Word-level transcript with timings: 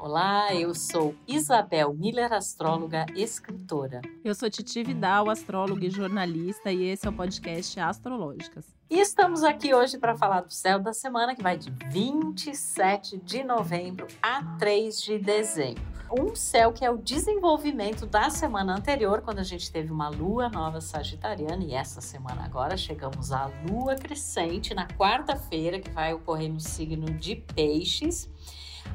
Olá, 0.00 0.54
eu 0.54 0.76
sou 0.76 1.12
Isabel 1.26 1.92
Miller, 1.92 2.32
astróloga 2.32 3.04
e 3.16 3.22
escritora. 3.22 4.00
Eu 4.24 4.32
sou 4.32 4.48
Titi 4.48 4.84
Vidal, 4.84 5.28
astróloga 5.28 5.84
e 5.84 5.90
jornalista, 5.90 6.70
e 6.70 6.84
esse 6.84 7.04
é 7.04 7.10
o 7.10 7.12
podcast 7.12 7.80
Astrológicas. 7.80 8.64
E 8.88 9.00
estamos 9.00 9.42
aqui 9.42 9.74
hoje 9.74 9.98
para 9.98 10.16
falar 10.16 10.42
do 10.42 10.52
céu 10.52 10.78
da 10.78 10.92
semana, 10.92 11.34
que 11.34 11.42
vai 11.42 11.58
de 11.58 11.70
27 11.90 13.18
de 13.18 13.42
novembro 13.42 14.06
a 14.22 14.44
3 14.56 15.02
de 15.02 15.18
dezembro. 15.18 15.82
Um 16.16 16.34
céu 16.34 16.72
que 16.72 16.84
é 16.84 16.90
o 16.90 16.96
desenvolvimento 16.96 18.06
da 18.06 18.30
semana 18.30 18.76
anterior, 18.76 19.20
quando 19.20 19.40
a 19.40 19.44
gente 19.44 19.70
teve 19.70 19.92
uma 19.92 20.08
lua 20.08 20.48
nova 20.48 20.80
sagitariana, 20.80 21.64
e 21.64 21.74
essa 21.74 22.00
semana 22.00 22.44
agora 22.44 22.76
chegamos 22.76 23.32
à 23.32 23.50
lua 23.68 23.96
crescente 23.96 24.72
na 24.74 24.86
quarta-feira, 24.86 25.80
que 25.80 25.90
vai 25.90 26.14
ocorrer 26.14 26.48
no 26.48 26.60
signo 26.60 27.06
de 27.06 27.34
Peixes. 27.34 28.30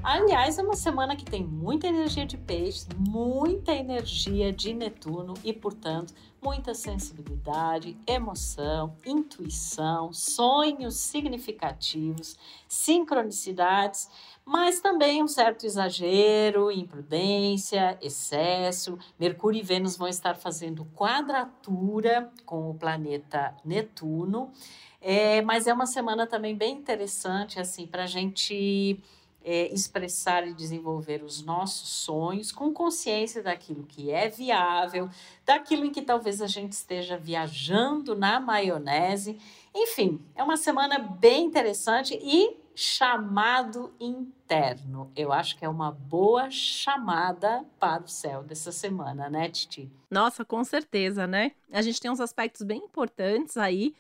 Aliás, 0.01 0.57
é 0.57 0.63
uma 0.63 0.75
semana 0.75 1.15
que 1.15 1.25
tem 1.25 1.43
muita 1.43 1.87
energia 1.87 2.25
de 2.25 2.37
peixes, 2.37 2.87
muita 2.97 3.73
energia 3.73 4.51
de 4.51 4.73
Netuno 4.73 5.33
e, 5.43 5.51
portanto, 5.53 6.13
muita 6.41 6.73
sensibilidade, 6.73 7.97
emoção, 8.05 8.95
intuição, 9.05 10.11
sonhos 10.11 10.95
significativos, 10.95 12.37
sincronicidades, 12.67 14.09
mas 14.45 14.81
também 14.81 15.23
um 15.23 15.27
certo 15.27 15.65
exagero, 15.65 16.69
imprudência, 16.69 17.97
excesso. 18.01 18.99
Mercúrio 19.17 19.59
e 19.59 19.63
Vênus 19.63 19.95
vão 19.95 20.09
estar 20.09 20.35
fazendo 20.35 20.85
quadratura 20.93 22.29
com 22.45 22.69
o 22.69 22.73
planeta 22.73 23.55
Netuno, 23.63 24.51
é, 24.99 25.41
mas 25.41 25.65
é 25.65 25.73
uma 25.73 25.85
semana 25.85 26.27
também 26.27 26.55
bem 26.55 26.73
interessante 26.75 27.59
assim 27.59 27.87
para 27.87 28.03
a 28.03 28.07
gente 28.07 29.01
é, 29.43 29.73
expressar 29.73 30.47
e 30.47 30.53
desenvolver 30.53 31.23
os 31.23 31.43
nossos 31.43 31.89
sonhos 31.89 32.51
com 32.51 32.73
consciência 32.73 33.43
daquilo 33.43 33.83
que 33.83 34.09
é 34.09 34.29
viável, 34.29 35.09
daquilo 35.45 35.85
em 35.85 35.91
que 35.91 36.01
talvez 36.01 36.41
a 36.41 36.47
gente 36.47 36.71
esteja 36.71 37.17
viajando 37.17 38.15
na 38.15 38.39
maionese. 38.39 39.37
Enfim, 39.75 40.21
é 40.35 40.43
uma 40.43 40.57
semana 40.57 40.97
bem 40.97 41.45
interessante 41.45 42.17
e 42.21 42.57
chamado 42.75 43.93
interno. 43.99 45.11
Eu 45.15 45.31
acho 45.31 45.57
que 45.57 45.65
é 45.65 45.69
uma 45.69 45.91
boa 45.91 46.49
chamada 46.49 47.63
para 47.79 48.03
o 48.03 48.07
céu 48.07 48.43
dessa 48.43 48.71
semana, 48.71 49.29
né, 49.29 49.49
Titi? 49.49 49.91
Nossa, 50.09 50.43
com 50.43 50.63
certeza, 50.63 51.27
né? 51.27 51.51
A 51.71 51.81
gente 51.81 51.99
tem 51.99 52.09
uns 52.09 52.19
aspectos 52.19 52.63
bem 52.63 52.79
importantes 52.79 53.57
aí, 53.57 53.93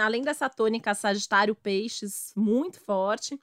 além 0.00 0.22
dessa 0.22 0.48
tônica 0.48 0.94
Sagitário 0.94 1.54
Peixes 1.54 2.32
muito 2.36 2.80
forte 2.80 3.40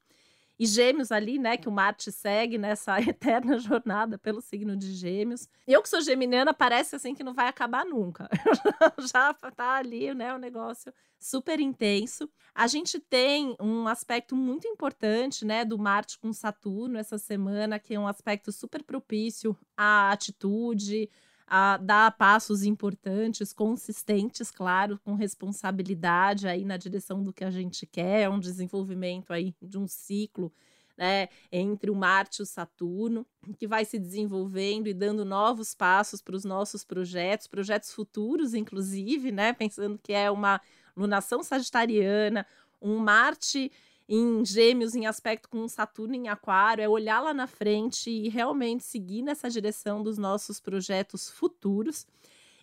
e 0.61 0.67
Gêmeos 0.67 1.11
ali, 1.11 1.39
né, 1.39 1.57
que 1.57 1.67
o 1.67 1.71
Marte 1.71 2.11
segue 2.11 2.55
nessa 2.55 2.95
eterna 3.01 3.57
jornada 3.57 4.19
pelo 4.19 4.39
signo 4.39 4.77
de 4.77 4.93
Gêmeos. 4.93 5.49
Eu 5.65 5.81
que 5.81 5.89
sou 5.89 5.99
geminiana, 6.01 6.53
parece 6.53 6.95
assim 6.95 7.15
que 7.15 7.23
não 7.23 7.33
vai 7.33 7.47
acabar 7.47 7.83
nunca. 7.83 8.29
Já 9.11 9.33
tá 9.33 9.77
ali, 9.77 10.13
né, 10.13 10.35
o 10.35 10.37
negócio 10.37 10.93
super 11.17 11.59
intenso. 11.59 12.29
A 12.53 12.67
gente 12.67 12.99
tem 12.99 13.55
um 13.59 13.87
aspecto 13.87 14.35
muito 14.35 14.67
importante, 14.67 15.43
né, 15.43 15.65
do 15.65 15.79
Marte 15.79 16.19
com 16.19 16.31
Saturno 16.31 16.99
essa 16.99 17.17
semana, 17.17 17.79
que 17.79 17.95
é 17.95 17.99
um 17.99 18.07
aspecto 18.07 18.51
super 18.51 18.83
propício 18.83 19.57
à 19.75 20.11
atitude, 20.11 21.09
a 21.47 21.77
dar 21.77 22.11
passos 22.17 22.63
importantes, 22.63 23.53
consistentes, 23.53 24.49
claro, 24.49 24.99
com 25.03 25.15
responsabilidade 25.15 26.47
aí 26.47 26.63
na 26.63 26.77
direção 26.77 27.23
do 27.23 27.33
que 27.33 27.43
a 27.43 27.51
gente 27.51 27.85
quer, 27.85 28.29
um 28.29 28.39
desenvolvimento 28.39 29.31
aí 29.33 29.53
de 29.61 29.77
um 29.77 29.87
ciclo 29.87 30.51
né, 30.97 31.29
entre 31.51 31.89
o 31.89 31.95
Marte 31.95 32.39
e 32.39 32.43
o 32.43 32.45
Saturno, 32.45 33.25
que 33.57 33.67
vai 33.67 33.83
se 33.85 33.97
desenvolvendo 33.97 34.87
e 34.87 34.93
dando 34.93 35.25
novos 35.25 35.73
passos 35.73 36.21
para 36.21 36.35
os 36.35 36.45
nossos 36.45 36.83
projetos, 36.83 37.47
projetos 37.47 37.91
futuros, 37.91 38.53
inclusive, 38.53 39.31
né, 39.31 39.51
pensando 39.51 39.97
que 39.97 40.13
é 40.13 40.29
uma 40.29 40.61
lunação 40.95 41.41
sagitariana, 41.43 42.45
um 42.81 42.97
Marte 42.97 43.71
em 44.13 44.43
Gêmeos, 44.43 44.93
em 44.93 45.05
aspecto 45.05 45.47
com 45.47 45.65
Saturno 45.69 46.13
em 46.13 46.27
Aquário, 46.27 46.83
é 46.83 46.89
olhar 46.89 47.21
lá 47.21 47.33
na 47.33 47.47
frente 47.47 48.09
e 48.09 48.27
realmente 48.27 48.83
seguir 48.83 49.21
nessa 49.21 49.49
direção 49.49 50.03
dos 50.03 50.17
nossos 50.17 50.59
projetos 50.59 51.29
futuros. 51.29 52.05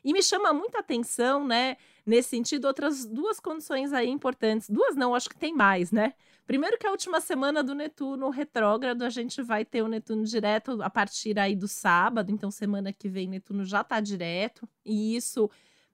E 0.05 0.13
me 0.13 0.23
chama 0.23 0.53
muita 0.53 0.81
atenção, 0.81 1.47
né, 1.47 1.79
nesse 2.05 2.29
sentido, 2.29 2.67
outras 2.67 3.07
duas 3.07 3.41
condições 3.41 3.95
aí 3.95 4.11
importantes. 4.11 4.69
Duas 4.69 4.95
não, 4.95 5.15
acho 5.15 5.31
que 5.31 5.39
tem 5.39 5.55
mais, 5.55 5.91
né? 5.91 6.13
Primeiro 6.47 6.77
que 6.77 6.87
a 6.87 6.91
última 6.91 7.19
semana 7.19 7.63
do 7.63 7.75
Netuno 7.75 8.29
retrógrado, 8.29 9.03
a 9.03 9.09
gente 9.09 9.41
vai 9.41 9.65
ter 9.65 9.81
o 9.81 9.89
Netuno 9.89 10.25
direto 10.25 10.83
a 10.83 10.91
partir 10.91 11.39
aí 11.39 11.57
do 11.57 11.67
sábado, 11.67 12.31
então 12.31 12.51
semana 12.51 12.93
que 12.93 13.09
vem 13.09 13.27
Netuno 13.27 13.65
já 13.65 13.83
tá 13.83 14.01
direto, 14.01 14.69
e 14.85 15.17
isso 15.17 15.51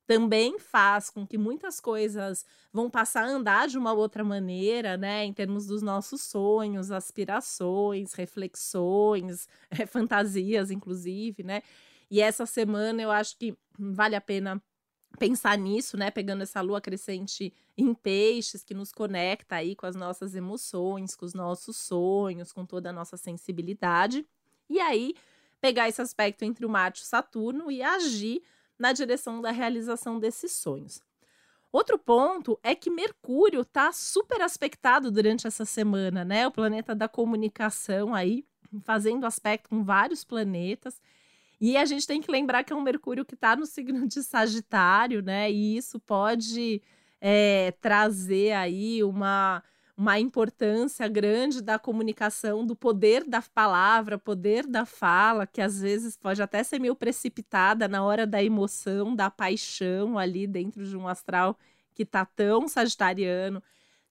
também 0.06 0.58
faz 0.58 1.10
com 1.10 1.26
que 1.26 1.38
muitas 1.38 1.80
coisas 1.80 2.44
vão 2.72 2.90
passar 2.90 3.24
a 3.24 3.28
andar 3.28 3.68
de 3.68 3.78
uma 3.78 3.92
outra 3.92 4.22
maneira, 4.22 4.96
né, 4.96 5.24
em 5.24 5.32
termos 5.32 5.66
dos 5.66 5.82
nossos 5.82 6.22
sonhos, 6.22 6.90
aspirações, 6.90 8.12
reflexões, 8.12 9.48
é, 9.70 9.86
fantasias, 9.86 10.70
inclusive, 10.70 11.42
né? 11.42 11.62
E 12.10 12.20
essa 12.20 12.46
semana 12.46 13.02
eu 13.02 13.10
acho 13.10 13.36
que 13.38 13.56
vale 13.78 14.14
a 14.14 14.20
pena 14.20 14.62
pensar 15.18 15.56
nisso, 15.56 15.96
né? 15.96 16.10
Pegando 16.10 16.42
essa 16.42 16.60
lua 16.60 16.80
crescente 16.80 17.52
em 17.76 17.94
peixes 17.94 18.62
que 18.62 18.74
nos 18.74 18.92
conecta 18.92 19.56
aí 19.56 19.74
com 19.74 19.86
as 19.86 19.96
nossas 19.96 20.34
emoções, 20.34 21.16
com 21.16 21.24
os 21.24 21.34
nossos 21.34 21.76
sonhos, 21.76 22.52
com 22.52 22.66
toda 22.66 22.90
a 22.90 22.92
nossa 22.92 23.16
sensibilidade. 23.16 24.26
E 24.68 24.80
aí 24.80 25.14
pegar 25.60 25.88
esse 25.88 26.02
aspecto 26.02 26.44
entre 26.44 26.66
o 26.66 26.68
Marte 26.68 27.00
e 27.00 27.04
o 27.04 27.06
Saturno 27.06 27.70
e 27.70 27.82
agir 27.82 28.42
na 28.78 28.92
direção 28.92 29.40
da 29.40 29.50
realização 29.50 30.18
desses 30.18 30.52
sonhos. 30.52 31.02
Outro 31.72 31.98
ponto 31.98 32.58
é 32.62 32.74
que 32.74 32.88
Mercúrio 32.88 33.62
está 33.62 33.90
super 33.92 34.40
aspectado 34.40 35.10
durante 35.10 35.46
essa 35.46 35.64
semana, 35.64 36.24
né? 36.24 36.46
O 36.46 36.52
planeta 36.52 36.94
da 36.94 37.08
comunicação 37.08 38.14
aí, 38.14 38.44
fazendo 38.84 39.26
aspecto 39.26 39.68
com 39.68 39.82
vários 39.82 40.22
planetas. 40.22 41.00
E 41.60 41.76
a 41.76 41.84
gente 41.84 42.06
tem 42.06 42.20
que 42.20 42.30
lembrar 42.30 42.62
que 42.62 42.72
é 42.72 42.76
um 42.76 42.80
Mercúrio 42.80 43.24
que 43.24 43.34
está 43.34 43.56
no 43.56 43.66
signo 43.66 44.06
de 44.06 44.22
Sagitário, 44.22 45.20
né? 45.20 45.50
E 45.50 45.76
isso 45.76 45.98
pode 45.98 46.80
é, 47.20 47.72
trazer 47.80 48.52
aí 48.52 49.02
uma 49.02 49.62
uma 49.96 50.18
importância 50.18 51.06
grande 51.06 51.62
da 51.62 51.78
comunicação, 51.78 52.66
do 52.66 52.74
poder 52.74 53.24
da 53.24 53.40
palavra, 53.40 54.18
poder 54.18 54.66
da 54.66 54.84
fala, 54.84 55.46
que 55.46 55.60
às 55.60 55.80
vezes 55.80 56.16
pode 56.16 56.42
até 56.42 56.64
ser 56.64 56.80
meio 56.80 56.96
precipitada 56.96 57.86
na 57.86 58.02
hora 58.04 58.26
da 58.26 58.42
emoção, 58.42 59.14
da 59.14 59.30
paixão 59.30 60.18
ali 60.18 60.46
dentro 60.46 60.84
de 60.84 60.96
um 60.96 61.06
astral 61.06 61.56
que 61.94 62.04
tá 62.04 62.24
tão 62.24 62.66
sagitariano, 62.66 63.62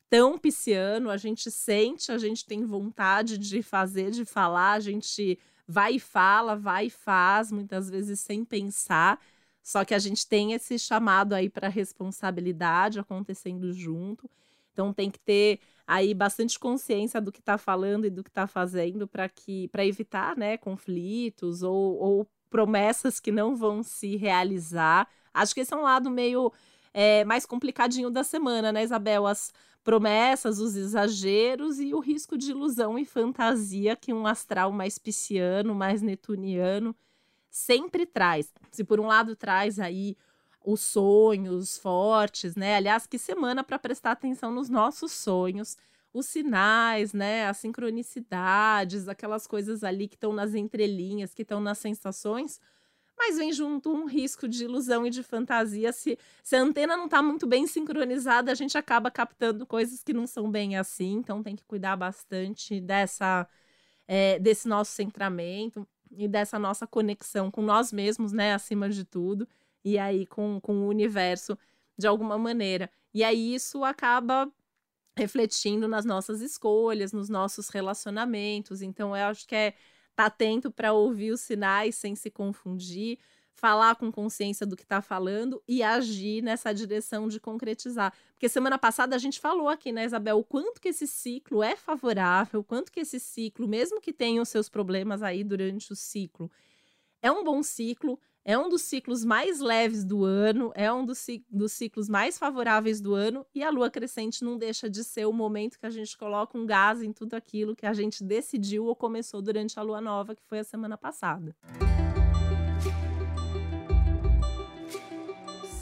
tão 0.10 0.38
pisciano, 0.38 1.10
a 1.10 1.18
gente 1.18 1.52
sente, 1.52 2.12
a 2.12 2.18
gente 2.18 2.46
tem 2.46 2.64
vontade 2.64 3.38
de 3.38 3.62
fazer, 3.62 4.12
de 4.12 4.24
falar, 4.24 4.74
a 4.74 4.80
gente 4.80 5.38
vai 5.68 5.96
e 5.96 6.00
fala, 6.00 6.56
vai 6.56 6.86
e 6.88 6.90
faz, 6.90 7.52
muitas 7.52 7.90
vezes 7.90 8.20
sem 8.22 8.46
pensar. 8.46 9.20
Só 9.62 9.84
que 9.84 9.94
a 9.94 10.00
gente 10.00 10.28
tem 10.28 10.54
esse 10.54 10.78
chamado 10.78 11.34
aí 11.34 11.50
para 11.50 11.68
responsabilidade 11.68 13.00
acontecendo 13.00 13.74
junto. 13.74 14.30
Então 14.74 14.92
tem 14.92 15.10
que 15.10 15.20
ter 15.20 15.60
aí 15.88 16.14
bastante 16.14 16.60
consciência 16.60 17.22
do 17.22 17.32
que 17.32 17.40
está 17.40 17.58
falando 17.58 18.06
e 18.06 18.10
do 18.10 18.24
que 18.24 18.30
está 18.30 18.48
fazendo 18.48 19.08
para 19.08 19.30
que 19.30 19.68
para 19.70 19.86
evitar 19.86 20.36
né, 20.36 20.58
conflitos 20.58 21.62
ou, 21.64 21.98
ou, 21.98 22.28
promessas 22.50 23.20
que 23.20 23.32
não 23.32 23.56
vão 23.56 23.82
se 23.82 24.16
realizar. 24.16 25.08
Acho 25.34 25.56
que 25.56 25.62
esse 25.62 25.74
é 25.74 25.78
um 25.78 25.82
lado 25.82 26.10
meio 26.10 26.54
é, 26.94 27.26
mais 27.26 27.48
complicadinho 27.48 28.12
da 28.12 28.24
semana, 28.24 28.72
né, 28.72 28.84
Isabel? 28.84 29.26
As 29.26 29.52
promessas, 29.84 30.60
os 30.60 30.76
exageros 30.76 31.80
e 31.80 31.94
o 31.96 32.00
risco 32.00 32.38
de 32.38 32.52
ilusão 32.52 32.98
e 32.98 33.06
fantasia 33.06 33.96
que 33.96 34.14
um 34.14 34.28
astral 34.28 34.72
mais 34.72 35.00
pisciano, 35.00 35.74
mais 35.74 36.02
netuniano 36.04 36.96
sempre 37.50 38.06
traz. 38.06 38.52
Se 38.72 38.84
por 38.84 39.00
um 39.00 39.08
lado 39.08 39.36
traz 39.36 39.80
aí 39.80 40.16
os 40.64 40.82
sonhos 40.82 41.78
fortes, 41.78 42.56
né? 42.56 42.78
Aliás, 42.78 43.06
que 43.06 43.18
semana 43.18 43.64
para 43.64 43.78
prestar 43.78 44.12
atenção 44.12 44.52
nos 44.52 44.70
nossos 44.70 45.12
sonhos, 45.12 45.78
os 46.14 46.26
sinais, 46.26 47.14
né? 47.14 47.48
As 47.48 47.58
sincronicidades, 47.58 49.08
aquelas 49.08 49.46
coisas 49.46 49.84
ali 49.84 50.08
que 50.08 50.16
estão 50.16 50.32
nas 50.32 50.54
entrelinhas, 50.56 51.34
que 51.34 51.42
estão 51.42 51.60
nas 51.60 51.80
sensações. 51.80 52.60
Mas 53.18 53.38
vem 53.38 53.52
junto 53.52 53.92
um 53.92 54.06
risco 54.06 54.48
de 54.48 54.64
ilusão 54.64 55.06
e 55.06 55.10
de 55.10 55.22
fantasia. 55.22 55.92
Se, 55.92 56.18
se 56.44 56.56
a 56.56 56.62
antena 56.62 56.98
não 56.98 57.06
está 57.06 57.22
muito 57.22 57.46
bem 57.46 57.68
sincronizada, 57.68 58.52
a 58.52 58.56
gente 58.56 58.78
acaba 58.78 59.12
captando 59.12 59.66
coisas 59.66 60.02
que 60.04 60.14
não 60.14 60.26
são 60.26 60.50
bem 60.50 60.78
assim. 60.78 61.14
Então 61.16 61.44
tem 61.44 61.56
que 61.56 61.66
cuidar 61.66 61.96
bastante 61.96 62.80
dessa 62.80 63.48
é, 64.08 64.40
desse 64.40 64.68
nosso 64.68 64.92
centramento 64.92 65.88
e 66.12 66.28
dessa 66.28 66.60
nossa 66.60 66.86
conexão 66.88 67.50
com 67.52 67.62
nós 67.62 67.92
mesmos, 67.92 68.32
né? 68.32 68.54
Acima 68.54 68.90
de 68.90 69.04
tudo 69.04 69.48
e 69.84 69.98
aí 69.98 70.26
com, 70.26 70.60
com 70.62 70.74
o 70.80 70.88
universo 70.88 71.58
de 71.98 72.08
alguma 72.08 72.38
maneira. 72.38 72.90
E 73.14 73.24
aí 73.24 73.54
isso 73.54 73.84
acaba 73.84 74.52
refletindo 75.16 75.88
nas 75.88 76.06
nossas 76.06 76.42
escolhas, 76.42 77.14
nos 77.14 77.30
nossos 77.30 77.70
relacionamentos. 77.70 78.82
Então 78.82 79.16
eu 79.16 79.26
acho 79.26 79.48
que 79.48 79.56
é 79.56 79.74
tá 80.16 80.26
atento 80.26 80.72
para 80.72 80.94
ouvir 80.94 81.32
os 81.32 81.42
sinais 81.42 81.96
sem 81.96 82.16
se 82.16 82.30
confundir, 82.30 83.18
falar 83.54 83.96
com 83.96 84.12
consciência 84.12 84.66
do 84.66 84.76
que 84.76 84.84
está 84.84 85.02
falando 85.02 85.62
e 85.68 85.82
agir 85.82 86.42
nessa 86.42 86.74
direção 86.74 87.28
de 87.28 87.40
concretizar. 87.40 88.14
Porque 88.34 88.50
semana 88.50 88.78
passada 88.78 89.16
a 89.16 89.20
gente 89.20 89.40
falou 89.40 89.70
aqui, 89.70 89.92
né, 89.92 90.06
Isabel, 90.06 90.40
o 90.40 90.44
quanto 90.44 90.82
que 90.82 90.90
esse 90.90 91.08
ciclo 91.08 91.64
é 91.64 91.76
favorável, 91.76 92.60
o 92.60 92.64
quanto 92.64 92.92
que 92.92 93.00
esse 93.00 93.20
ciclo, 93.20 93.68
mesmo 93.68 94.02
que 94.02 94.14
tenha 94.14 94.42
os 94.42 94.50
seus 94.50 94.70
problemas 94.70 95.22
aí 95.22 95.44
durante 95.44 95.92
o 95.92 95.96
ciclo, 95.96 96.52
é 97.22 97.32
um 97.32 97.44
bom 97.44 97.64
ciclo, 97.64 98.20
é 98.46 98.58
um 98.58 98.68
dos 98.68 98.82
ciclos 98.82 99.24
mais 99.24 99.62
leves 99.62 100.04
do 100.04 100.26
ano, 100.26 100.72
é 100.76 100.92
um 100.92 101.06
dos, 101.06 101.26
ciclos 101.70 102.10
mais 102.10 102.38
favoráveis 102.38 103.00
do 103.00 103.14
ano, 103.14 103.46
e 103.56 103.64
a 103.64 103.70
lua 103.70 103.90
crescente 103.90 104.44
não 104.44 104.58
deixa 104.58 104.90
de 104.90 105.04
ser 105.04 105.26
o 105.26 105.32
momento 105.32 105.80
que 105.80 105.86
a 105.86 105.90
gente 105.90 106.18
coloca 106.18 106.58
um 106.58 106.66
gás 106.66 107.02
em 107.02 107.14
tudo 107.14 107.36
aquilo 107.36 107.76
que 107.76 107.86
a 107.86 107.94
gente 107.94 108.24
decidiu 108.24 108.86
ou 108.86 108.96
começou 108.96 109.42
durante 109.42 109.80
a 109.80 109.82
lua 109.82 110.02
nova, 110.02 110.36
que 110.36 110.44
foi 110.44 110.60
a 110.60 110.64
semana 110.64 110.98
passada. 110.98 111.56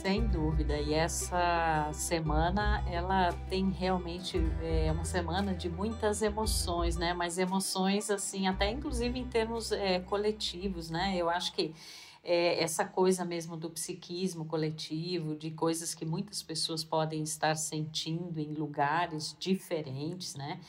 Sem 0.00 0.26
dúvida, 0.26 0.76
e 0.78 0.94
essa 0.94 1.88
semana 1.92 2.84
ela 2.90 3.32
tem 3.48 3.70
realmente 3.70 4.36
é, 4.60 4.90
uma 4.90 5.04
semana 5.04 5.54
de 5.54 5.68
muitas 5.68 6.22
emoções, 6.22 6.96
né? 6.96 7.14
Mas 7.14 7.38
emoções 7.38 8.10
assim, 8.10 8.48
até 8.48 8.68
inclusive 8.68 9.16
em 9.16 9.28
termos 9.28 9.70
é, 9.70 10.00
coletivos, 10.00 10.90
né? 10.90 11.14
Eu 11.16 11.30
acho 11.30 11.52
que 11.52 11.72
é, 12.22 12.62
essa 12.62 12.84
coisa 12.84 13.24
mesmo 13.24 13.56
do 13.56 13.68
psiquismo 13.70 14.44
coletivo, 14.44 15.34
de 15.34 15.50
coisas 15.50 15.94
que 15.94 16.04
muitas 16.04 16.42
pessoas 16.42 16.84
podem 16.84 17.22
estar 17.22 17.56
sentindo 17.56 18.38
em 18.38 18.54
lugares 18.54 19.36
diferentes, 19.38 20.34
né? 20.34 20.60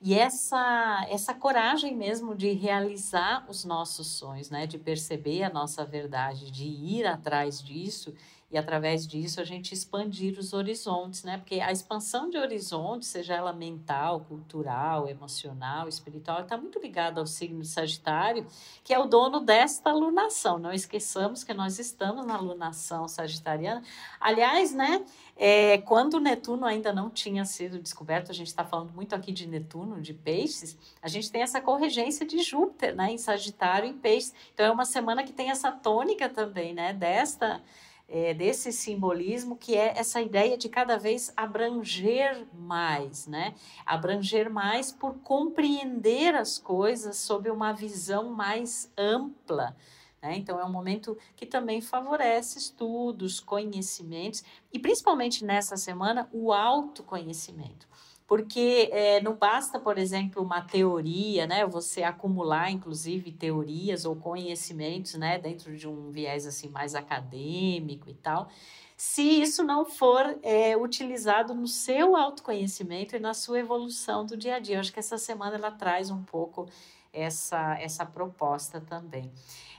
E 0.00 0.14
essa, 0.14 1.04
essa 1.08 1.34
coragem 1.34 1.96
mesmo 1.96 2.34
de 2.34 2.52
realizar 2.52 3.44
os 3.48 3.64
nossos 3.64 4.06
sonhos, 4.06 4.48
né? 4.48 4.66
De 4.66 4.78
perceber 4.78 5.42
a 5.42 5.50
nossa 5.50 5.84
verdade, 5.84 6.50
de 6.50 6.66
ir 6.66 7.04
atrás 7.06 7.60
disso 7.60 8.14
e 8.50 8.56
através 8.56 9.06
disso 9.06 9.42
a 9.42 9.44
gente 9.44 9.74
expandir 9.74 10.38
os 10.38 10.54
horizontes, 10.54 11.22
né? 11.22 11.36
Porque 11.36 11.60
a 11.60 11.70
expansão 11.70 12.30
de 12.30 12.38
horizontes, 12.38 13.08
seja 13.08 13.34
ela 13.34 13.52
mental, 13.52 14.20
cultural, 14.20 15.06
emocional, 15.06 15.86
espiritual, 15.86 16.40
está 16.40 16.56
muito 16.56 16.78
ligada 16.78 17.20
ao 17.20 17.26
signo 17.26 17.62
Sagitário, 17.62 18.46
que 18.82 18.94
é 18.94 18.98
o 18.98 19.04
dono 19.04 19.40
desta 19.40 19.92
lunação. 19.92 20.58
Não 20.58 20.72
esqueçamos 20.72 21.44
que 21.44 21.52
nós 21.52 21.78
estamos 21.78 22.24
na 22.24 22.38
lunação 22.38 23.06
sagitariana. 23.06 23.82
Aliás, 24.18 24.72
né? 24.72 25.04
É, 25.36 25.78
quando 25.78 26.18
Netuno 26.18 26.64
ainda 26.64 26.92
não 26.92 27.10
tinha 27.10 27.44
sido 27.44 27.78
descoberto, 27.78 28.30
a 28.30 28.34
gente 28.34 28.48
está 28.48 28.64
falando 28.64 28.92
muito 28.92 29.14
aqui 29.14 29.30
de 29.30 29.46
Netuno, 29.46 30.00
de 30.00 30.14
Peixes, 30.14 30.76
a 31.02 31.06
gente 31.06 31.30
tem 31.30 31.42
essa 31.42 31.60
corregência 31.60 32.26
de 32.26 32.42
Júpiter, 32.42 32.96
né? 32.96 33.12
Em 33.12 33.18
Sagitário 33.18 33.90
e 33.90 33.92
Peixes. 33.92 34.34
Então 34.54 34.64
é 34.64 34.70
uma 34.70 34.86
semana 34.86 35.22
que 35.22 35.34
tem 35.34 35.50
essa 35.50 35.70
tônica 35.70 36.30
também, 36.30 36.72
né? 36.72 36.94
Desta 36.94 37.62
é, 38.08 38.32
desse 38.32 38.72
simbolismo, 38.72 39.56
que 39.56 39.76
é 39.76 39.92
essa 39.96 40.20
ideia 40.20 40.56
de 40.56 40.68
cada 40.68 40.96
vez 40.96 41.30
abranger 41.36 42.46
mais, 42.54 43.26
né? 43.26 43.54
Abranger 43.84 44.50
mais 44.50 44.90
por 44.90 45.18
compreender 45.18 46.34
as 46.34 46.58
coisas 46.58 47.18
sob 47.18 47.50
uma 47.50 47.72
visão 47.72 48.30
mais 48.30 48.90
ampla. 48.96 49.76
Né? 50.22 50.36
Então, 50.36 50.58
é 50.58 50.64
um 50.64 50.72
momento 50.72 51.16
que 51.36 51.46
também 51.46 51.80
favorece 51.80 52.58
estudos, 52.58 53.38
conhecimentos 53.38 54.42
e, 54.72 54.78
principalmente 54.78 55.44
nessa 55.44 55.76
semana, 55.76 56.28
o 56.32 56.52
autoconhecimento 56.52 57.86
porque 58.28 58.90
é, 58.92 59.22
não 59.22 59.34
basta, 59.34 59.80
por 59.80 59.96
exemplo, 59.96 60.42
uma 60.42 60.60
teoria, 60.60 61.46
né? 61.46 61.66
Você 61.66 62.02
acumular, 62.02 62.70
inclusive, 62.70 63.32
teorias 63.32 64.04
ou 64.04 64.14
conhecimentos, 64.14 65.14
né? 65.14 65.38
Dentro 65.38 65.74
de 65.74 65.88
um 65.88 66.10
viés 66.10 66.46
assim 66.46 66.68
mais 66.68 66.94
acadêmico 66.94 68.10
e 68.10 68.14
tal, 68.14 68.50
se 68.94 69.22
isso 69.22 69.64
não 69.64 69.86
for 69.86 70.38
é, 70.42 70.76
utilizado 70.76 71.54
no 71.54 71.66
seu 71.66 72.14
autoconhecimento 72.14 73.16
e 73.16 73.18
na 73.18 73.32
sua 73.32 73.60
evolução 73.60 74.26
do 74.26 74.36
dia 74.36 74.56
a 74.56 74.58
dia. 74.58 74.76
Eu 74.76 74.80
acho 74.80 74.92
que 74.92 74.98
essa 74.98 75.16
semana 75.16 75.56
ela 75.56 75.70
traz 75.70 76.10
um 76.10 76.22
pouco 76.22 76.68
essa, 77.10 77.78
essa 77.80 78.04
proposta 78.04 78.78
também. 78.78 79.32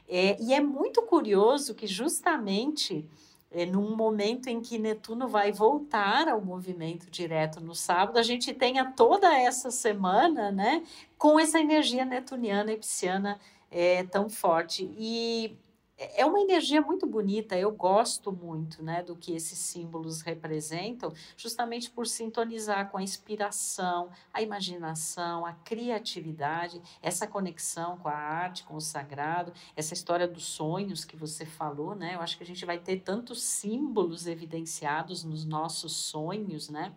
É, 0.07 0.41
e 0.41 0.55
é 0.55 0.59
muito 0.59 1.03
curioso 1.03 1.75
que 1.75 1.85
justamente 1.85 3.07
é, 3.51 3.65
num 3.65 3.95
momento 3.95 4.47
em 4.47 4.61
que 4.61 4.77
Netuno 4.77 5.27
vai 5.27 5.51
voltar 5.51 6.27
ao 6.27 6.41
movimento 6.41 7.09
direto 7.09 7.59
no 7.59 7.73
sábado, 7.73 8.19
a 8.19 8.23
gente 8.23 8.53
tenha 8.53 8.91
toda 8.91 9.35
essa 9.37 9.71
semana, 9.71 10.51
né, 10.51 10.83
com 11.17 11.39
essa 11.39 11.59
energia 11.59 12.05
netuniana 12.05 12.71
e 12.71 12.77
pisciana 12.77 13.39
é, 13.71 14.03
tão 14.03 14.29
forte. 14.29 14.89
E 14.97 15.57
é 15.99 16.25
uma 16.25 16.39
energia 16.39 16.81
muito 16.81 17.05
bonita, 17.05 17.57
eu 17.57 17.71
gosto 17.71 18.31
muito 18.31 18.81
né, 18.81 19.03
do 19.03 19.15
que 19.15 19.33
esses 19.33 19.57
símbolos 19.57 20.21
representam, 20.21 21.13
justamente 21.35 21.89
por 21.89 22.07
sintonizar 22.07 22.89
com 22.89 22.97
a 22.97 23.03
inspiração, 23.03 24.09
a 24.33 24.41
imaginação, 24.41 25.45
a 25.45 25.51
criatividade, 25.53 26.81
essa 27.01 27.27
conexão 27.27 27.97
com 27.97 28.07
a 28.07 28.13
arte, 28.13 28.63
com 28.63 28.75
o 28.75 28.81
sagrado, 28.81 29.51
essa 29.75 29.93
história 29.93 30.27
dos 30.27 30.45
sonhos 30.45 31.03
que 31.03 31.17
você 31.17 31.45
falou, 31.45 31.93
né? 31.93 32.15
Eu 32.15 32.21
acho 32.21 32.37
que 32.37 32.43
a 32.43 32.47
gente 32.47 32.65
vai 32.65 32.79
ter 32.79 33.01
tantos 33.01 33.43
símbolos 33.43 34.25
evidenciados 34.25 35.23
nos 35.23 35.43
nossos 35.43 35.93
sonhos, 35.93 36.69
né? 36.69 36.93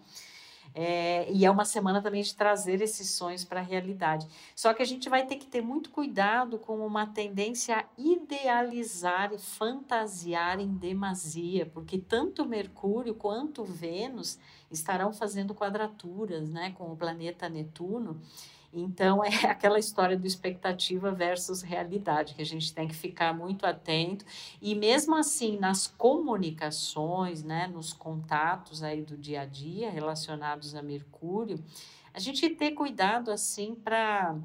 É, 0.75 1.31
e 1.31 1.45
é 1.45 1.51
uma 1.51 1.65
semana 1.65 2.01
também 2.01 2.23
de 2.23 2.35
trazer 2.35 2.81
esses 2.81 3.11
sonhos 3.11 3.45
para 3.45 3.61
a 3.61 3.63
realidade. 3.63 4.27
Só 4.55 4.73
que 4.73 4.83
a 4.83 4.87
gente 4.87 5.09
vai 5.09 5.27
ter 5.27 5.37
que 5.37 5.47
ter 5.47 5.61
muito 5.61 5.91
cuidado 5.91 6.59
com 6.59 6.85
uma 6.87 7.07
tendência 7.07 7.77
a 7.77 7.85
idealizar 7.99 9.33
e 9.33 9.39
fantasiar 9.39 10.61
em 10.61 10.75
demasia, 10.75 11.67
porque 11.67 11.99
tanto 11.99 12.47
Mercúrio 12.47 13.15
quanto 13.15 13.65
Vênus 13.65 14.39
estarão 14.71 15.13
fazendo 15.13 15.55
quadraturas 15.55 16.49
né, 16.49 16.73
com 16.77 16.91
o 16.91 16.97
planeta 16.97 17.49
Netuno. 17.49 18.21
Então, 18.73 19.23
é 19.23 19.29
aquela 19.47 19.79
história 19.79 20.17
do 20.17 20.27
expectativa 20.27 21.11
versus 21.13 21.61
realidade, 21.63 22.35
que 22.35 22.43
a 22.43 22.47
gente 22.47 22.73
tem 22.73 22.89
que 22.89 22.95
ficar 22.95 23.35
muito 23.35 23.67
atento. 23.67 24.25
E 24.61 24.75
mesmo 24.75 25.15
assim, 25.15 25.59
nas 25.59 25.87
comunicações, 25.87 27.43
né, 27.43 27.67
nos 27.67 27.93
contatos 27.93 28.83
aí 28.83 29.03
do 29.03 29.17
dia 29.17 29.43
a 29.43 29.47
dia 29.47 29.91
relacionados 29.91 30.75
a 30.75 30.83
Mercúrio, 30.83 31.63
a 32.15 32.19
gente 32.19 32.49
ter 32.51 32.73
cuidado 32.73 33.31
assim 33.31 33.75
para 33.75 34.37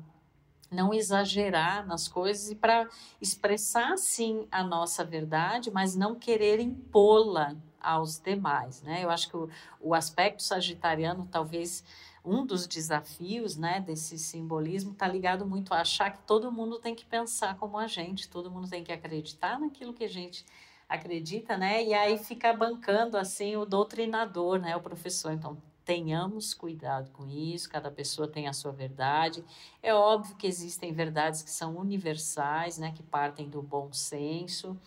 não 0.69 0.94
exagerar 0.94 1.86
nas 1.86 2.10
coisas 2.10 2.51
e 2.51 2.55
para 2.55 2.89
expressar 3.22 3.98
sim 3.98 4.48
a 4.51 4.63
nossa 4.63 5.03
verdade, 5.03 5.72
mas 5.72 5.96
não 5.96 6.15
querer 6.15 6.60
impô-la 6.60 7.55
aos 7.79 8.19
demais, 8.19 8.81
né? 8.81 9.03
Eu 9.03 9.10
acho 9.10 9.29
que 9.29 9.38
o, 9.38 9.50
o 9.79 9.93
aspecto 9.93 10.43
sagitariano 10.43 11.27
talvez 11.31 11.86
um 12.27 12.46
dos 12.46 12.67
desafios 12.67 13.55
né, 13.55 13.79
desse 13.79 14.19
simbolismo 14.19 14.91
está 14.91 15.07
ligado 15.07 15.46
muito 15.46 15.74
a 15.74 15.81
achar 15.81 16.12
que 16.12 16.19
todo 16.24 16.51
mundo 16.51 16.77
tem 16.77 16.93
que 16.93 17.05
pensar 17.05 17.55
como 17.57 17.77
a 17.77 17.88
gente, 17.88 18.27
todo 18.27 18.51
mundo 18.51 18.69
tem 18.69 18.84
que 18.84 18.91
acreditar 18.91 19.60
naquilo 19.60 19.93
que 19.93 20.03
a 20.03 20.10
gente 20.10 20.46
acredita, 20.89 21.57
né? 21.57 21.84
E 21.84 21.93
aí 21.93 22.17
fica 22.17 22.53
bancando 22.53 23.17
assim 23.17 23.55
o 23.55 23.65
doutrinador, 23.65 24.60
né, 24.60 24.75
o 24.75 24.81
professor. 24.81 25.31
Então, 25.31 25.57
tenhamos 25.86 26.53
cuidado 26.53 27.10
com 27.12 27.25
isso, 27.27 27.69
cada 27.69 27.89
pessoa 27.89 28.27
tem 28.27 28.48
a 28.48 28.53
sua 28.53 28.74
verdade. 28.74 29.43
É 29.81 29.93
óbvio 29.93 30.36
que 30.36 30.46
existem 30.46 30.91
verdades 30.91 31.41
que 31.41 31.50
são 31.50 31.77
universais, 31.77 32.77
né, 32.77 32.91
que 32.91 33.03
partem 33.03 33.50
do 33.50 33.62
bom 33.62 33.91
senso. 33.93 34.77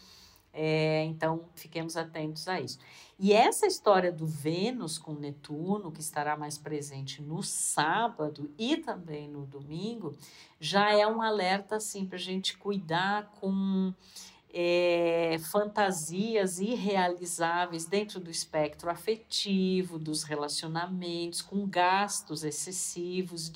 É, 0.52 1.04
então, 1.04 1.44
fiquemos 1.54 1.96
atentos 1.96 2.46
a 2.48 2.60
isso. 2.60 2.78
E 3.22 3.34
essa 3.34 3.66
história 3.66 4.10
do 4.10 4.26
Vênus 4.26 4.96
com 4.96 5.12
Netuno, 5.12 5.92
que 5.92 6.00
estará 6.00 6.38
mais 6.38 6.56
presente 6.56 7.20
no 7.20 7.42
sábado 7.42 8.50
e 8.56 8.78
também 8.78 9.28
no 9.28 9.44
domingo, 9.44 10.16
já 10.58 10.94
é 10.94 11.06
um 11.06 11.20
alerta 11.20 11.76
assim, 11.76 12.06
para 12.06 12.16
a 12.16 12.20
gente 12.20 12.56
cuidar 12.56 13.30
com 13.38 13.92
é, 14.54 15.36
fantasias 15.50 16.60
irrealizáveis 16.60 17.84
dentro 17.84 18.18
do 18.18 18.30
espectro 18.30 18.88
afetivo, 18.88 19.98
dos 19.98 20.22
relacionamentos, 20.22 21.42
com 21.42 21.66
gastos 21.66 22.42
excessivos, 22.42 23.50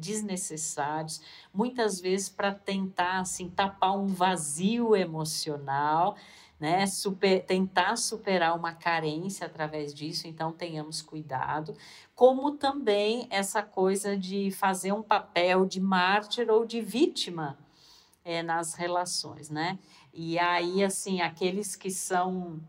desnecessários, 0.00 1.20
muitas 1.54 2.00
vezes 2.00 2.28
para 2.28 2.52
tentar 2.52 3.20
assim, 3.20 3.48
tapar 3.48 3.96
um 3.96 4.08
vazio 4.08 4.96
emocional. 4.96 6.16
Né, 6.60 6.86
super, 6.86 7.42
tentar 7.46 7.96
superar 7.96 8.54
uma 8.54 8.74
carência 8.74 9.46
através 9.46 9.94
disso, 9.94 10.28
então 10.28 10.52
tenhamos 10.52 11.00
cuidado, 11.00 11.74
como 12.14 12.52
também 12.52 13.26
essa 13.30 13.62
coisa 13.62 14.14
de 14.14 14.50
fazer 14.50 14.92
um 14.92 15.02
papel 15.02 15.64
de 15.64 15.80
mártir 15.80 16.50
ou 16.50 16.66
de 16.66 16.82
vítima 16.82 17.58
é, 18.22 18.42
nas 18.42 18.74
relações, 18.74 19.48
né? 19.48 19.78
E 20.12 20.38
aí, 20.38 20.84
assim, 20.84 21.22
aqueles 21.22 21.74
que 21.74 21.90
são 21.90 22.60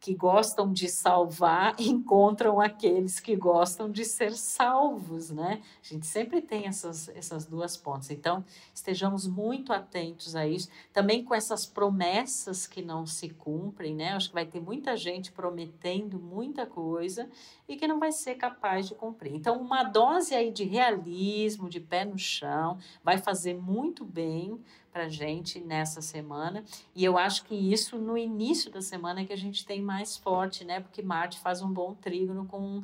que 0.00 0.14
gostam 0.14 0.72
de 0.72 0.88
salvar 0.88 1.74
encontram 1.80 2.60
aqueles 2.60 3.18
que 3.18 3.34
gostam 3.34 3.90
de 3.90 4.04
ser 4.04 4.32
salvos, 4.32 5.30
né? 5.30 5.60
A 5.82 5.86
gente 5.86 6.06
sempre 6.06 6.40
tem 6.40 6.66
essas, 6.66 7.08
essas 7.10 7.46
duas 7.46 7.76
pontas. 7.76 8.10
Então, 8.10 8.44
estejamos 8.72 9.26
muito 9.26 9.72
atentos 9.72 10.36
a 10.36 10.46
isso. 10.46 10.68
Também 10.92 11.24
com 11.24 11.34
essas 11.34 11.66
promessas 11.66 12.66
que 12.66 12.82
não 12.82 13.06
se 13.06 13.30
cumprem, 13.30 13.94
né? 13.94 14.12
Acho 14.12 14.28
que 14.28 14.34
vai 14.34 14.46
ter 14.46 14.60
muita 14.60 14.96
gente 14.96 15.32
prometendo 15.32 16.18
muita 16.18 16.66
coisa 16.66 17.28
e 17.68 17.76
que 17.76 17.88
não 17.88 17.98
vai 17.98 18.12
ser 18.12 18.36
capaz 18.36 18.88
de 18.88 18.94
cumprir. 18.94 19.34
Então, 19.34 19.60
uma 19.60 19.82
dose 19.82 20.34
aí 20.34 20.50
de 20.50 20.64
realismo, 20.64 21.68
de 21.68 21.80
pé 21.80 22.04
no 22.04 22.18
chão, 22.18 22.78
vai 23.02 23.18
fazer 23.18 23.54
muito 23.54 24.04
bem 24.04 24.58
para 24.92 25.08
gente 25.08 25.60
nessa 25.60 26.00
semana. 26.00 26.64
E 26.94 27.04
eu 27.04 27.16
acho 27.16 27.44
que 27.44 27.54
isso 27.54 27.98
no 27.98 28.16
início 28.16 28.70
da 28.70 28.80
semana 28.80 29.20
é 29.20 29.24
que 29.24 29.32
a 29.32 29.36
gente 29.36 29.64
tem 29.64 29.82
mais 29.82 30.16
forte, 30.16 30.64
né? 30.64 30.80
Porque 30.80 31.02
Marte 31.02 31.38
faz 31.40 31.62
um 31.62 31.72
bom 31.72 31.94
trígono 31.94 32.46
com 32.46 32.82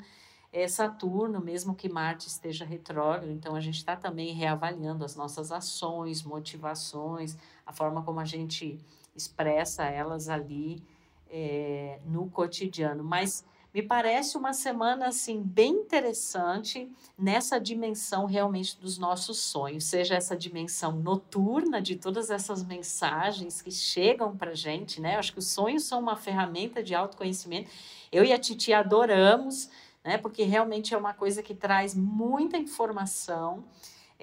é, 0.53 0.69
Saturno, 0.69 1.41
mesmo 1.41 1.75
que 1.75 1.89
Marte 1.89 2.29
esteja 2.29 2.65
retrógrado. 2.65 3.31
Então 3.31 3.57
a 3.57 3.61
gente 3.61 3.77
está 3.77 3.97
também 3.97 4.33
reavaliando 4.33 5.05
as 5.05 5.17
nossas 5.17 5.51
ações, 5.51 6.23
motivações, 6.23 7.37
a 7.67 7.73
forma 7.73 8.03
como 8.03 8.21
a 8.21 8.25
gente 8.25 8.79
expressa 9.17 9.85
elas 9.85 10.29
ali 10.29 10.83
é, 11.29 11.99
no 12.05 12.31
cotidiano. 12.31 13.03
Mas 13.03 13.45
me 13.75 13.83
parece 13.83 14.39
uma 14.39 14.53
semana 14.53 15.09
assim 15.09 15.43
bem 15.43 15.73
interessante 15.73 16.89
nessa 17.19 17.59
dimensão 17.59 18.25
realmente 18.25 18.79
dos 18.81 18.99
nossos 18.99 19.39
sonhos, 19.39 19.83
seja 19.83 20.15
essa 20.15 20.37
dimensão 20.37 20.93
noturna 20.93 21.83
de 21.83 21.97
todas 21.97 22.31
essas 22.31 22.65
mensagens 22.65 23.61
que 23.61 23.73
chegam 23.73 24.37
para 24.37 24.55
gente, 24.55 25.01
né? 25.01 25.17
Eu 25.17 25.19
acho 25.19 25.33
que 25.33 25.41
os 25.41 25.49
sonhos 25.49 25.83
são 25.83 25.99
uma 25.99 26.15
ferramenta 26.15 26.85
de 26.85 26.95
autoconhecimento. 26.95 27.69
Eu 28.13 28.25
e 28.25 28.33
a 28.33 28.39
Titi 28.39 28.73
adoramos, 28.73 29.69
né? 30.05 30.19
Porque 30.19 30.45
realmente 30.45 30.95
é 30.95 30.97
uma 30.97 31.13
coisa 31.13 31.43
que 31.43 31.53
traz 31.53 31.97
muita 31.97 32.57
informação 32.57 33.65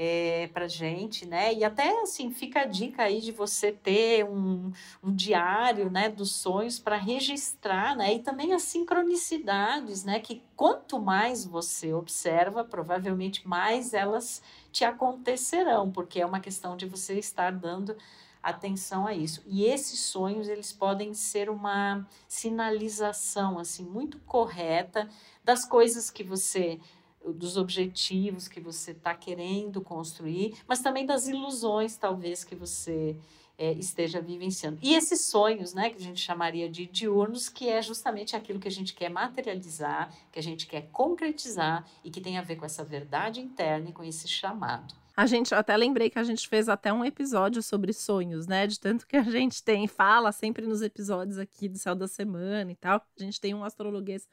é, 0.04 0.50
para 0.52 0.68
gente, 0.68 1.28
né? 1.28 1.54
E 1.54 1.64
até 1.64 2.02
assim 2.02 2.32
fica 2.32 2.62
a 2.62 2.66
dica 2.66 3.04
aí 3.04 3.22
de 3.22 3.32
você 3.32 3.72
ter 3.72 4.26
um, 4.26 4.72
um 5.04 5.14
diário, 5.14 5.92
né, 5.92 6.10
dos 6.10 6.32
sonhos 6.32 6.80
para 6.80 6.98
registrar, 6.98 7.96
né? 7.96 8.16
E 8.16 8.20
também 8.20 8.52
as 8.52 8.64
sincronicidades, 8.64 10.04
né? 10.04 10.20
Que 10.20 10.42
quanto 10.56 11.00
mais 11.00 11.46
você 11.46 11.94
observa, 11.94 12.64
provavelmente 12.64 13.48
mais 13.48 13.94
elas 13.94 14.42
te 14.72 14.84
acontecerão, 14.84 15.92
porque 15.92 16.20
é 16.20 16.26
uma 16.26 16.40
questão 16.40 16.76
de 16.76 16.88
você 16.88 17.20
estar 17.20 17.52
dando 17.52 17.96
atenção 18.42 19.06
a 19.06 19.14
isso. 19.14 19.44
E 19.46 19.66
esses 19.66 20.00
sonhos, 20.00 20.48
eles 20.48 20.74
podem 20.74 21.14
ser 21.14 21.48
uma 21.48 22.08
sinalização 22.28 23.60
assim 23.60 23.86
muito 23.86 24.18
correta 24.22 25.08
das 25.44 25.64
coisas 25.64 26.10
que 26.10 26.24
você 26.24 26.80
dos 27.26 27.58
objetivos 27.58 28.48
que 28.48 28.60
você 28.60 28.92
está 28.92 29.14
querendo 29.14 29.82
construir, 29.82 30.56
mas 30.68 30.82
também 30.82 31.06
das 31.06 31.28
ilusões, 31.28 31.96
talvez, 31.98 32.44
que 32.44 32.56
você 32.56 33.16
é, 33.58 33.74
esteja 33.74 34.20
vivenciando. 34.20 34.80
E 34.82 34.96
esses 34.96 35.26
sonhos, 35.26 35.74
né, 35.74 35.92
que 35.92 35.98
a 35.98 36.04
gente 36.04 36.20
chamaria 36.20 36.68
de 36.68 36.88
diurnos, 36.88 37.48
que 37.48 37.70
é 37.70 37.80
justamente 37.82 38.36
aquilo 38.36 38.60
que 38.60 38.68
a 38.68 38.72
gente 38.72 38.94
quer 38.96 39.10
materializar, 39.10 40.12
que 40.32 40.40
a 40.40 40.44
gente 40.44 40.66
quer 40.66 40.90
concretizar 40.92 41.86
e 42.04 42.10
que 42.10 42.20
tem 42.20 42.40
a 42.40 42.42
ver 42.42 42.56
com 42.56 42.66
essa 42.66 42.84
verdade 42.84 43.40
interna 43.40 43.90
e 43.90 43.94
com 43.94 44.04
esse 44.04 44.28
chamado. 44.28 44.96
A 45.16 45.28
gente, 45.28 45.54
até 45.54 45.78
lembrei 45.78 46.10
que 46.10 46.18
a 46.18 46.24
gente 46.24 46.48
fez 46.48 46.68
até 46.68 46.92
um 46.92 47.06
episódio 47.06 47.62
sobre 47.62 47.94
sonhos, 47.94 48.48
né? 48.48 48.66
De 48.66 48.80
tanto 48.80 49.06
que 49.06 49.16
a 49.16 49.24
gente 49.24 49.62
tem, 49.62 49.86
fala 49.86 50.32
sempre 50.32 50.66
nos 50.66 50.82
episódios 50.82 51.38
aqui 51.38 51.70
do 51.70 51.78
Céu 51.78 51.94
da 51.94 52.08
Semana 52.08 52.72
e 52.72 52.76
tal. 52.76 53.06
A 53.20 53.24
gente 53.24 53.40
tem 53.40 53.54
um 53.54 53.64
astrologuês 53.64 54.28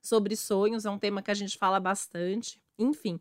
sobre 0.00 0.36
sonhos, 0.36 0.84
é 0.84 0.90
um 0.90 0.98
tema 0.98 1.22
que 1.22 1.30
a 1.30 1.34
gente 1.34 1.58
fala 1.58 1.78
bastante. 1.78 2.60
Enfim. 2.78 3.20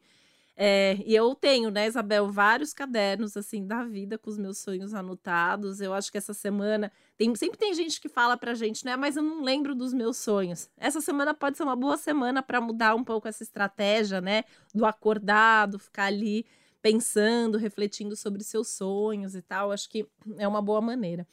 É, 0.61 0.97
e 1.05 1.15
eu 1.15 1.33
tenho, 1.35 1.71
né, 1.71 1.87
Isabel, 1.87 2.27
vários 2.29 2.73
cadernos 2.73 3.37
assim 3.37 3.65
da 3.65 3.85
vida 3.85 4.17
com 4.17 4.29
os 4.29 4.37
meus 4.37 4.57
sonhos 4.57 4.93
anotados. 4.93 5.79
Eu 5.79 5.93
acho 5.93 6.11
que 6.11 6.17
essa 6.17 6.33
semana 6.33 6.91
tem, 7.17 7.33
sempre 7.33 7.57
tem 7.57 7.73
gente 7.73 8.01
que 8.01 8.09
fala 8.09 8.35
pra 8.35 8.53
gente, 8.53 8.83
né, 8.83 8.97
mas 8.97 9.15
eu 9.15 9.23
não 9.23 9.41
lembro 9.41 9.73
dos 9.73 9.93
meus 9.93 10.17
sonhos. 10.17 10.69
Essa 10.75 10.99
semana 10.99 11.33
pode 11.33 11.55
ser 11.55 11.63
uma 11.63 11.77
boa 11.77 11.95
semana 11.95 12.43
para 12.43 12.59
mudar 12.59 12.93
um 12.93 13.05
pouco 13.05 13.25
essa 13.25 13.41
estratégia, 13.41 14.19
né, 14.19 14.43
do 14.75 14.85
acordado, 14.85 15.79
ficar 15.79 16.05
ali 16.07 16.45
pensando, 16.81 17.57
refletindo 17.57 18.17
sobre 18.17 18.43
seus 18.43 18.67
sonhos 18.67 19.35
e 19.35 19.41
tal. 19.41 19.71
Acho 19.71 19.89
que 19.89 20.05
é 20.37 20.47
uma 20.47 20.61
boa 20.61 20.81
maneira 20.81 21.25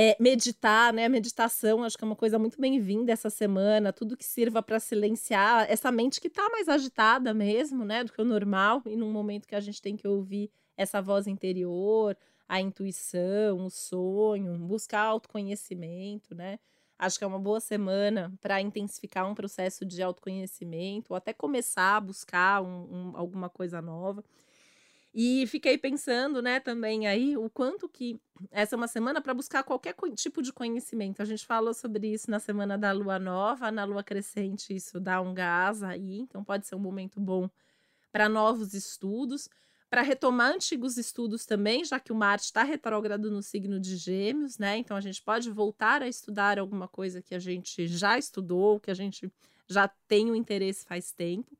é, 0.00 0.16
meditar, 0.20 0.92
né? 0.92 1.06
A 1.06 1.08
meditação, 1.08 1.82
acho 1.82 1.98
que 1.98 2.04
é 2.04 2.06
uma 2.06 2.14
coisa 2.14 2.38
muito 2.38 2.60
bem-vinda 2.60 3.10
essa 3.10 3.28
semana. 3.28 3.92
Tudo 3.92 4.16
que 4.16 4.24
sirva 4.24 4.62
para 4.62 4.78
silenciar 4.78 5.66
essa 5.68 5.90
mente 5.90 6.20
que 6.20 6.28
está 6.28 6.48
mais 6.50 6.68
agitada 6.68 7.34
mesmo, 7.34 7.84
né? 7.84 8.04
Do 8.04 8.12
que 8.12 8.22
o 8.22 8.24
normal, 8.24 8.80
e 8.86 8.94
num 8.94 9.10
momento 9.10 9.48
que 9.48 9.56
a 9.56 9.60
gente 9.60 9.82
tem 9.82 9.96
que 9.96 10.06
ouvir 10.06 10.52
essa 10.76 11.02
voz 11.02 11.26
interior, 11.26 12.16
a 12.48 12.60
intuição, 12.60 13.66
o 13.66 13.68
sonho, 13.68 14.56
buscar 14.58 15.00
autoconhecimento, 15.00 16.32
né? 16.32 16.60
Acho 16.96 17.18
que 17.18 17.24
é 17.24 17.26
uma 17.26 17.40
boa 17.40 17.58
semana 17.58 18.32
para 18.40 18.60
intensificar 18.60 19.28
um 19.28 19.34
processo 19.34 19.84
de 19.84 20.00
autoconhecimento, 20.00 21.12
ou 21.12 21.16
até 21.16 21.32
começar 21.32 21.96
a 21.96 22.00
buscar 22.00 22.62
um, 22.62 23.10
um, 23.10 23.16
alguma 23.16 23.50
coisa 23.50 23.82
nova. 23.82 24.22
E 25.14 25.46
fiquei 25.46 25.78
pensando, 25.78 26.42
né, 26.42 26.60
também 26.60 27.06
aí, 27.06 27.36
o 27.36 27.48
quanto 27.48 27.88
que 27.88 28.20
essa 28.50 28.74
é 28.74 28.76
uma 28.76 28.86
semana 28.86 29.20
para 29.20 29.34
buscar 29.34 29.62
qualquer 29.64 29.94
tipo 30.14 30.42
de 30.42 30.52
conhecimento. 30.52 31.22
A 31.22 31.24
gente 31.24 31.46
falou 31.46 31.74
sobre 31.74 32.12
isso 32.12 32.30
na 32.30 32.38
semana 32.38 32.76
da 32.76 32.92
lua 32.92 33.18
nova, 33.18 33.70
na 33.70 33.84
lua 33.84 34.02
crescente, 34.02 34.74
isso 34.74 35.00
dá 35.00 35.20
um 35.20 35.34
gás 35.34 35.82
aí, 35.82 36.20
então 36.20 36.44
pode 36.44 36.66
ser 36.66 36.74
um 36.74 36.80
momento 36.80 37.18
bom 37.18 37.48
para 38.12 38.28
novos 38.28 38.74
estudos, 38.74 39.48
para 39.90 40.02
retomar 40.02 40.54
antigos 40.54 40.98
estudos 40.98 41.46
também, 41.46 41.84
já 41.84 41.98
que 41.98 42.12
o 42.12 42.14
Marte 42.14 42.44
está 42.44 42.62
retrógrado 42.62 43.30
no 43.30 43.42
signo 43.42 43.80
de 43.80 43.96
Gêmeos, 43.96 44.58
né? 44.58 44.76
Então 44.76 44.96
a 44.96 45.00
gente 45.00 45.22
pode 45.22 45.50
voltar 45.50 46.02
a 46.02 46.08
estudar 46.08 46.58
alguma 46.58 46.86
coisa 46.86 47.22
que 47.22 47.34
a 47.34 47.38
gente 47.38 47.88
já 47.88 48.18
estudou, 48.18 48.78
que 48.78 48.90
a 48.90 48.94
gente 48.94 49.32
já 49.66 49.88
tem 50.06 50.30
o 50.30 50.34
interesse 50.34 50.84
faz 50.84 51.10
tempo. 51.10 51.56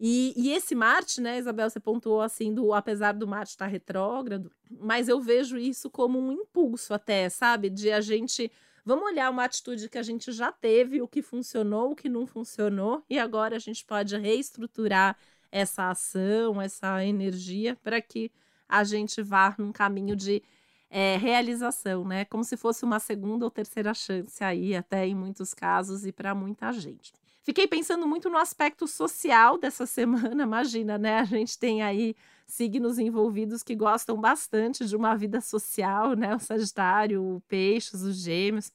E, 0.00 0.32
e, 0.36 0.52
esse 0.52 0.76
Marte, 0.76 1.20
né, 1.20 1.38
Isabel, 1.38 1.68
você 1.68 1.80
pontuou 1.80 2.20
assim, 2.20 2.54
do 2.54 2.72
apesar 2.72 3.12
do 3.12 3.26
Marte 3.26 3.50
estar 3.50 3.66
retrógrado, 3.66 4.50
mas 4.70 5.08
eu 5.08 5.20
vejo 5.20 5.58
isso 5.58 5.90
como 5.90 6.20
um 6.20 6.30
impulso 6.30 6.94
até, 6.94 7.28
sabe? 7.28 7.68
De 7.68 7.90
a 7.90 8.00
gente. 8.00 8.50
Vamos 8.84 9.04
olhar 9.04 9.28
uma 9.30 9.44
atitude 9.44 9.88
que 9.88 9.98
a 9.98 10.02
gente 10.02 10.32
já 10.32 10.50
teve, 10.52 11.02
o 11.02 11.08
que 11.08 11.20
funcionou, 11.20 11.90
o 11.90 11.96
que 11.96 12.08
não 12.08 12.26
funcionou, 12.26 13.04
e 13.10 13.18
agora 13.18 13.56
a 13.56 13.58
gente 13.58 13.84
pode 13.84 14.16
reestruturar 14.16 15.16
essa 15.52 15.90
ação, 15.90 16.60
essa 16.62 17.04
energia, 17.04 17.76
para 17.82 18.00
que 18.00 18.30
a 18.68 18.84
gente 18.84 19.20
vá 19.20 19.54
num 19.58 19.72
caminho 19.72 20.16
de 20.16 20.42
é, 20.90 21.16
realização, 21.16 22.04
né? 22.04 22.24
Como 22.24 22.44
se 22.44 22.56
fosse 22.56 22.84
uma 22.84 22.98
segunda 22.98 23.44
ou 23.44 23.50
terceira 23.50 23.92
chance 23.92 24.42
aí, 24.42 24.74
até 24.74 25.06
em 25.06 25.14
muitos 25.14 25.52
casos, 25.52 26.06
e 26.06 26.12
para 26.12 26.34
muita 26.34 26.72
gente. 26.72 27.12
Fiquei 27.48 27.66
pensando 27.66 28.06
muito 28.06 28.28
no 28.28 28.36
aspecto 28.36 28.86
social 28.86 29.56
dessa 29.56 29.86
semana. 29.86 30.42
Imagina, 30.44 30.98
né? 30.98 31.20
A 31.20 31.24
gente 31.24 31.58
tem 31.58 31.82
aí 31.82 32.14
signos 32.46 32.98
envolvidos 32.98 33.62
que 33.62 33.74
gostam 33.74 34.20
bastante 34.20 34.84
de 34.84 34.94
uma 34.94 35.16
vida 35.16 35.40
social, 35.40 36.12
né? 36.12 36.36
O 36.36 36.38
Sagitário, 36.38 37.24
o 37.24 37.40
Peixes, 37.48 38.02
os 38.02 38.16
Gêmeos. 38.18 38.70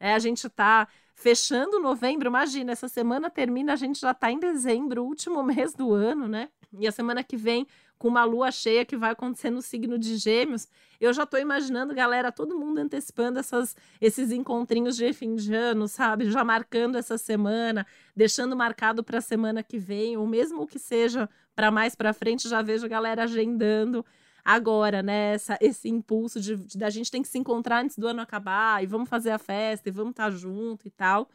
É, 0.00 0.12
a 0.12 0.18
gente 0.18 0.44
está 0.44 0.88
fechando 1.14 1.78
novembro. 1.78 2.26
Imagina, 2.26 2.72
essa 2.72 2.88
semana 2.88 3.30
termina, 3.30 3.74
a 3.74 3.76
gente 3.76 4.00
já 4.00 4.10
está 4.10 4.28
em 4.28 4.40
dezembro, 4.40 5.04
último 5.04 5.40
mês 5.46 5.72
do 5.72 5.94
ano, 5.94 6.26
né? 6.26 6.48
E 6.80 6.86
a 6.86 6.92
semana 6.92 7.22
que 7.22 7.36
vem 7.36 7.66
com 7.98 8.08
uma 8.08 8.24
lua 8.24 8.50
cheia 8.50 8.84
que 8.84 8.96
vai 8.96 9.10
acontecer 9.10 9.50
no 9.50 9.62
signo 9.62 9.98
de 9.98 10.16
Gêmeos. 10.16 10.68
Eu 11.00 11.12
já 11.12 11.22
estou 11.22 11.40
imaginando, 11.40 11.94
galera, 11.94 12.30
todo 12.30 12.58
mundo 12.58 12.78
antecipando 12.78 13.38
essas, 13.38 13.76
esses 14.00 14.30
encontrinhos 14.30 14.96
de 14.96 15.12
fim 15.12 15.34
de 15.34 15.54
ano, 15.54 15.88
sabe? 15.88 16.30
Já 16.30 16.44
marcando 16.44 16.96
essa 16.96 17.16
semana, 17.18 17.86
deixando 18.14 18.56
marcado 18.56 19.02
para 19.02 19.18
a 19.18 19.22
semana 19.22 19.62
que 19.62 19.78
vem, 19.78 20.16
ou 20.16 20.26
mesmo 20.26 20.66
que 20.66 20.78
seja 20.78 21.28
para 21.54 21.70
mais 21.70 21.94
para 21.94 22.12
frente, 22.12 22.48
já 22.48 22.60
vejo 22.62 22.84
a 22.84 22.88
galera 22.88 23.24
agendando 23.24 24.04
agora, 24.44 25.02
né? 25.02 25.34
Essa, 25.34 25.58
esse 25.60 25.88
impulso 25.88 26.40
de, 26.40 26.56
de 26.56 26.84
a 26.84 26.90
gente 26.90 27.10
tem 27.10 27.22
que 27.22 27.28
se 27.28 27.38
encontrar 27.38 27.82
antes 27.82 27.98
do 27.98 28.06
ano 28.06 28.20
acabar 28.20 28.82
e 28.82 28.86
vamos 28.86 29.08
fazer 29.08 29.30
a 29.30 29.38
festa 29.38 29.88
e 29.88 29.92
vamos 29.92 30.10
estar 30.10 30.24
tá 30.24 30.30
junto 30.30 30.86
e 30.86 30.90
tal. 30.90 31.28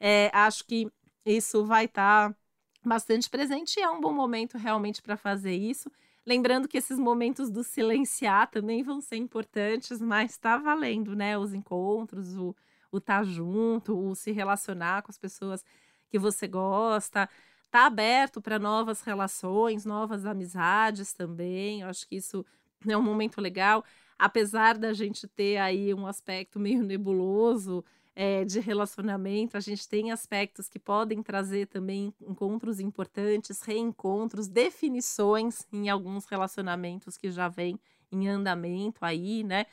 É, 0.00 0.30
acho 0.32 0.64
que 0.64 0.90
isso 1.24 1.64
vai 1.64 1.84
estar 1.84 2.30
tá 2.30 2.36
bastante 2.84 3.28
presente 3.28 3.78
e 3.78 3.82
é 3.82 3.90
um 3.90 4.00
bom 4.00 4.12
momento 4.12 4.56
realmente 4.56 5.02
para 5.02 5.16
fazer 5.16 5.54
isso. 5.54 5.90
Lembrando 6.26 6.68
que 6.68 6.78
esses 6.78 6.98
momentos 6.98 7.50
do 7.50 7.64
silenciar 7.64 8.50
também 8.50 8.82
vão 8.82 9.00
ser 9.00 9.16
importantes, 9.16 10.00
mas 10.00 10.32
está 10.32 10.56
valendo, 10.56 11.16
né? 11.16 11.36
Os 11.38 11.54
encontros, 11.54 12.36
o 12.36 12.54
estar 12.94 13.18
tá 13.18 13.24
junto, 13.24 13.98
o 13.98 14.14
se 14.14 14.30
relacionar 14.30 15.02
com 15.02 15.10
as 15.10 15.18
pessoas 15.18 15.64
que 16.08 16.18
você 16.18 16.46
gosta, 16.46 17.28
tá 17.70 17.86
aberto 17.86 18.40
para 18.40 18.58
novas 18.58 19.00
relações, 19.00 19.84
novas 19.84 20.26
amizades 20.26 21.12
também. 21.12 21.80
Eu 21.80 21.88
acho 21.88 22.06
que 22.06 22.16
isso 22.16 22.44
é 22.86 22.96
um 22.96 23.02
momento 23.02 23.40
legal, 23.40 23.84
apesar 24.18 24.76
da 24.76 24.92
gente 24.92 25.26
ter 25.26 25.58
aí 25.58 25.94
um 25.94 26.06
aspecto 26.06 26.58
meio 26.58 26.82
nebuloso 26.82 27.84
é, 28.22 28.44
de 28.44 28.60
relacionamento, 28.60 29.56
a 29.56 29.60
gente 29.60 29.88
tem 29.88 30.12
aspectos 30.12 30.68
que 30.68 30.78
podem 30.78 31.22
trazer 31.22 31.66
também 31.68 32.12
encontros 32.20 32.78
importantes, 32.78 33.62
reencontros, 33.62 34.46
definições 34.46 35.66
em 35.72 35.88
alguns 35.88 36.26
relacionamentos 36.26 37.16
que 37.16 37.30
já 37.30 37.48
vêm 37.48 37.80
em 38.12 38.28
andamento 38.28 39.02
aí, 39.06 39.42
né? 39.42 39.64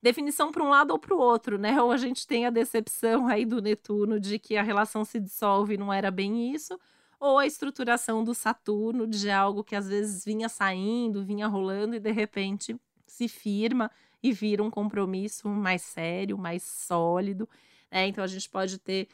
Definição 0.00 0.52
para 0.52 0.62
um 0.62 0.68
lado 0.68 0.92
ou 0.92 0.98
para 1.00 1.12
o 1.12 1.18
outro, 1.18 1.58
né? 1.58 1.82
Ou 1.82 1.90
a 1.90 1.96
gente 1.96 2.24
tem 2.24 2.46
a 2.46 2.50
decepção 2.50 3.26
aí 3.26 3.44
do 3.44 3.60
Netuno 3.60 4.20
de 4.20 4.38
que 4.38 4.56
a 4.56 4.62
relação 4.62 5.04
se 5.04 5.18
dissolve 5.18 5.74
e 5.74 5.76
não 5.76 5.92
era 5.92 6.08
bem 6.08 6.54
isso, 6.54 6.78
ou 7.18 7.36
a 7.36 7.46
estruturação 7.46 8.22
do 8.22 8.32
Saturno 8.32 9.08
de 9.08 9.28
algo 9.28 9.64
que 9.64 9.74
às 9.74 9.88
vezes 9.88 10.24
vinha 10.24 10.48
saindo, 10.48 11.24
vinha 11.24 11.48
rolando 11.48 11.96
e 11.96 11.98
de 11.98 12.12
repente 12.12 12.76
se 13.08 13.26
firma 13.26 13.90
e 14.22 14.32
vira 14.32 14.62
um 14.62 14.70
compromisso 14.70 15.48
mais 15.48 15.82
sério, 15.82 16.38
mais 16.38 16.62
sólido. 16.62 17.48
Né? 17.90 18.06
Então 18.08 18.22
a 18.22 18.26
gente 18.26 18.48
pode 18.48 18.78
ter 18.78 19.08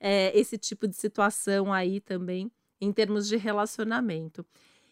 é, 0.00 0.36
esse 0.38 0.56
tipo 0.56 0.86
de 0.86 0.96
situação 0.96 1.72
aí 1.72 2.00
também 2.00 2.50
em 2.80 2.92
termos 2.92 3.26
de 3.28 3.36
relacionamento. 3.36 4.44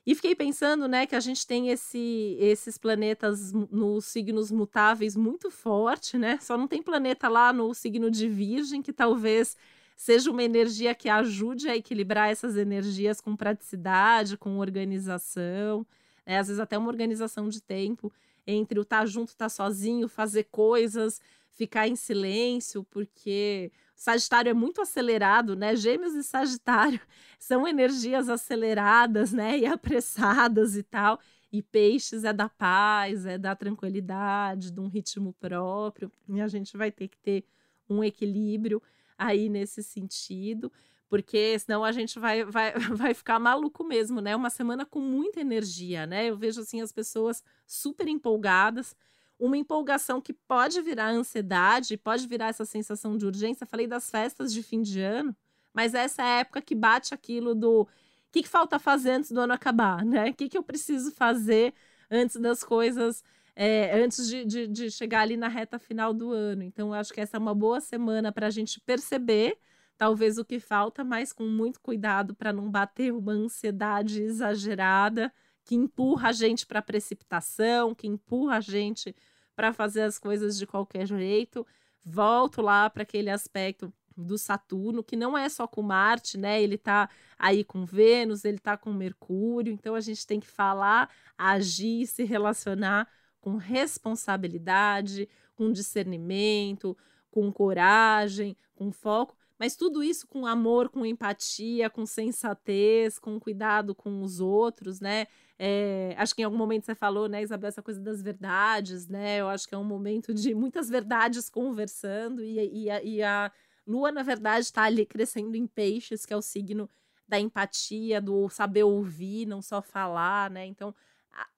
E 0.04 0.14
fiquei 0.14 0.36
pensando, 0.36 0.86
né, 0.86 1.04
que 1.04 1.16
a 1.16 1.20
gente 1.20 1.44
tem 1.44 1.70
esse, 1.70 2.36
esses 2.38 2.78
planetas 2.78 3.52
nos 3.52 4.04
signos 4.04 4.52
mutáveis 4.52 5.16
muito 5.16 5.50
forte, 5.50 6.16
né? 6.16 6.38
Só 6.40 6.56
não 6.56 6.68
tem 6.68 6.80
planeta 6.80 7.28
lá 7.28 7.52
no 7.52 7.74
signo 7.74 8.08
de 8.08 8.28
Virgem, 8.28 8.80
que 8.80 8.92
talvez 8.92 9.56
seja 9.96 10.30
uma 10.30 10.44
energia 10.44 10.94
que 10.94 11.08
ajude 11.08 11.68
a 11.68 11.76
equilibrar 11.76 12.30
essas 12.30 12.56
energias 12.56 13.20
com 13.20 13.34
praticidade, 13.34 14.36
com 14.36 14.58
organização, 14.58 15.84
né? 16.24 16.38
às 16.38 16.46
vezes 16.46 16.60
até 16.60 16.78
uma 16.78 16.88
organização 16.88 17.48
de 17.48 17.60
tempo 17.60 18.12
entre 18.46 18.78
o 18.78 18.82
estar 18.82 19.00
tá 19.00 19.06
junto, 19.06 19.30
estar 19.30 19.46
tá 19.46 19.48
sozinho, 19.48 20.06
fazer 20.06 20.44
coisas, 20.44 21.20
ficar 21.56 21.88
em 21.88 21.96
silêncio, 21.96 22.84
porque 22.84 23.72
Sagitário 23.94 24.50
é 24.50 24.54
muito 24.54 24.80
acelerado, 24.82 25.56
né? 25.56 25.74
Gêmeos 25.74 26.14
e 26.14 26.22
Sagitário 26.22 27.00
são 27.40 27.66
energias 27.66 28.28
aceleradas, 28.28 29.32
né? 29.32 29.58
E 29.58 29.66
apressadas 29.66 30.76
e 30.76 30.82
tal. 30.82 31.18
E 31.50 31.62
Peixes 31.62 32.24
é 32.24 32.32
da 32.32 32.48
paz, 32.48 33.24
é 33.24 33.38
da 33.38 33.56
tranquilidade, 33.56 34.70
de 34.70 34.78
um 34.78 34.86
ritmo 34.86 35.32
próprio. 35.40 36.12
E 36.28 36.40
a 36.40 36.46
gente 36.46 36.76
vai 36.76 36.92
ter 36.92 37.08
que 37.08 37.16
ter 37.16 37.44
um 37.88 38.04
equilíbrio 38.04 38.82
aí 39.16 39.48
nesse 39.48 39.82
sentido, 39.82 40.70
porque 41.08 41.58
senão 41.58 41.82
a 41.82 41.92
gente 41.92 42.18
vai, 42.18 42.44
vai, 42.44 42.72
vai 42.94 43.14
ficar 43.14 43.38
maluco 43.38 43.82
mesmo, 43.82 44.20
né? 44.20 44.36
Uma 44.36 44.50
semana 44.50 44.84
com 44.84 45.00
muita 45.00 45.40
energia, 45.40 46.06
né? 46.06 46.26
Eu 46.26 46.36
vejo 46.36 46.60
assim 46.60 46.82
as 46.82 46.92
pessoas 46.92 47.42
super 47.66 48.06
empolgadas 48.08 48.94
uma 49.38 49.56
empolgação 49.56 50.20
que 50.20 50.32
pode 50.32 50.80
virar 50.80 51.08
ansiedade, 51.10 51.96
pode 51.96 52.26
virar 52.26 52.48
essa 52.48 52.64
sensação 52.64 53.16
de 53.16 53.26
urgência. 53.26 53.66
Falei 53.66 53.86
das 53.86 54.10
festas 54.10 54.52
de 54.52 54.62
fim 54.62 54.82
de 54.82 55.00
ano, 55.00 55.36
mas 55.72 55.94
essa 55.94 56.22
é 56.22 56.26
a 56.26 56.38
época 56.40 56.62
que 56.62 56.74
bate 56.74 57.14
aquilo 57.14 57.54
do 57.54 57.82
o 57.82 57.88
que, 58.32 58.42
que 58.42 58.48
falta 58.48 58.78
fazer 58.78 59.12
antes 59.12 59.30
do 59.32 59.40
ano 59.40 59.52
acabar, 59.52 60.04
né? 60.04 60.30
O 60.30 60.34
que, 60.34 60.48
que 60.48 60.58
eu 60.58 60.62
preciso 60.62 61.10
fazer 61.12 61.72
antes 62.10 62.36
das 62.36 62.62
coisas, 62.62 63.24
é, 63.54 64.02
antes 64.02 64.28
de, 64.28 64.44
de, 64.44 64.66
de, 64.66 64.90
chegar 64.90 65.20
ali 65.20 65.36
na 65.36 65.48
reta 65.48 65.78
final 65.78 66.12
do 66.12 66.32
ano. 66.32 66.62
Então, 66.62 66.88
eu 66.88 66.94
acho 66.94 67.12
que 67.12 67.20
essa 67.20 67.36
é 67.36 67.40
uma 67.40 67.54
boa 67.54 67.80
semana 67.80 68.32
para 68.32 68.46
a 68.48 68.50
gente 68.50 68.80
perceber, 68.80 69.58
talvez, 69.96 70.38
o 70.38 70.44
que 70.44 70.60
falta, 70.60 71.02
mas 71.04 71.32
com 71.32 71.44
muito 71.44 71.80
cuidado 71.80 72.34
para 72.34 72.52
não 72.52 72.70
bater 72.70 73.12
uma 73.12 73.32
ansiedade 73.32 74.22
exagerada 74.22 75.32
que 75.66 75.74
empurra 75.74 76.28
a 76.28 76.32
gente 76.32 76.64
para 76.64 76.80
precipitação, 76.80 77.92
que 77.92 78.06
empurra 78.06 78.58
a 78.58 78.60
gente 78.60 79.14
para 79.56 79.72
fazer 79.72 80.02
as 80.02 80.16
coisas 80.16 80.56
de 80.56 80.64
qualquer 80.64 81.06
jeito. 81.06 81.66
Volto 82.04 82.62
lá 82.62 82.88
para 82.88 83.02
aquele 83.02 83.28
aspecto 83.28 83.92
do 84.16 84.38
Saturno, 84.38 85.02
que 85.02 85.16
não 85.16 85.36
é 85.36 85.48
só 85.48 85.66
com 85.66 85.82
Marte, 85.82 86.38
né? 86.38 86.62
Ele 86.62 86.76
está 86.76 87.10
aí 87.36 87.64
com 87.64 87.84
Vênus, 87.84 88.44
ele 88.44 88.58
está 88.58 88.76
com 88.76 88.92
Mercúrio, 88.92 89.72
então 89.72 89.96
a 89.96 90.00
gente 90.00 90.24
tem 90.24 90.38
que 90.38 90.46
falar, 90.46 91.10
agir, 91.36 92.06
se 92.06 92.22
relacionar 92.22 93.08
com 93.40 93.56
responsabilidade, 93.56 95.28
com 95.56 95.72
discernimento, 95.72 96.96
com 97.28 97.52
coragem, 97.52 98.56
com 98.76 98.92
foco, 98.92 99.36
mas 99.58 99.76
tudo 99.76 100.02
isso 100.02 100.26
com 100.26 100.46
amor, 100.46 100.88
com 100.88 101.04
empatia, 101.04 101.88
com 101.88 102.04
sensatez, 102.04 103.18
com 103.18 103.40
cuidado 103.40 103.94
com 103.94 104.22
os 104.22 104.40
outros, 104.40 105.00
né? 105.00 105.26
É, 105.58 106.14
acho 106.18 106.34
que 106.34 106.42
em 106.42 106.44
algum 106.44 106.58
momento 106.58 106.84
você 106.84 106.94
falou, 106.94 107.28
né, 107.28 107.42
Isabel, 107.42 107.68
essa 107.68 107.82
coisa 107.82 108.00
das 108.00 108.22
verdades, 108.22 109.08
né? 109.08 109.40
Eu 109.40 109.48
acho 109.48 109.66
que 109.66 109.74
é 109.74 109.78
um 109.78 109.84
momento 109.84 110.34
de 110.34 110.54
muitas 110.54 110.88
verdades 110.88 111.48
conversando 111.48 112.42
e, 112.42 112.84
e, 112.84 112.90
a, 112.90 113.02
e 113.02 113.22
a 113.22 113.50
Lua, 113.86 114.10
na 114.10 114.22
verdade, 114.22 114.66
está 114.66 114.82
ali 114.82 115.06
crescendo 115.06 115.56
em 115.56 115.66
peixes, 115.66 116.26
que 116.26 116.34
é 116.34 116.36
o 116.36 116.42
signo 116.42 116.90
da 117.28 117.38
empatia, 117.40 118.20
do 118.20 118.48
saber 118.48 118.82
ouvir, 118.84 119.46
não 119.46 119.62
só 119.62 119.80
falar, 119.80 120.50
né? 120.50 120.66
Então, 120.66 120.94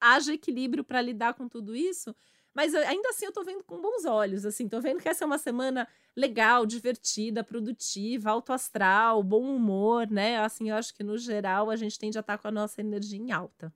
haja 0.00 0.34
equilíbrio 0.34 0.84
para 0.84 1.00
lidar 1.00 1.34
com 1.34 1.48
tudo 1.48 1.74
isso, 1.74 2.14
mas 2.58 2.74
ainda 2.74 3.10
assim 3.10 3.24
eu 3.24 3.30
tô 3.30 3.44
vendo 3.44 3.62
com 3.62 3.80
bons 3.80 4.04
olhos, 4.04 4.44
assim, 4.44 4.68
tô 4.68 4.80
vendo 4.80 4.98
que 4.98 5.08
essa 5.08 5.22
é 5.22 5.26
uma 5.26 5.38
semana 5.38 5.86
legal, 6.16 6.66
divertida, 6.66 7.44
produtiva, 7.44 8.32
alto 8.32 8.52
astral, 8.52 9.22
bom 9.22 9.42
humor, 9.42 10.10
né? 10.10 10.38
Assim, 10.38 10.68
eu 10.68 10.74
acho 10.74 10.92
que 10.92 11.04
no 11.04 11.16
geral 11.16 11.70
a 11.70 11.76
gente 11.76 11.96
tende 11.96 12.18
a 12.18 12.20
estar 12.20 12.36
tá 12.36 12.42
com 12.42 12.48
a 12.48 12.50
nossa 12.50 12.80
energia 12.80 13.16
em 13.16 13.30
alta. 13.30 13.72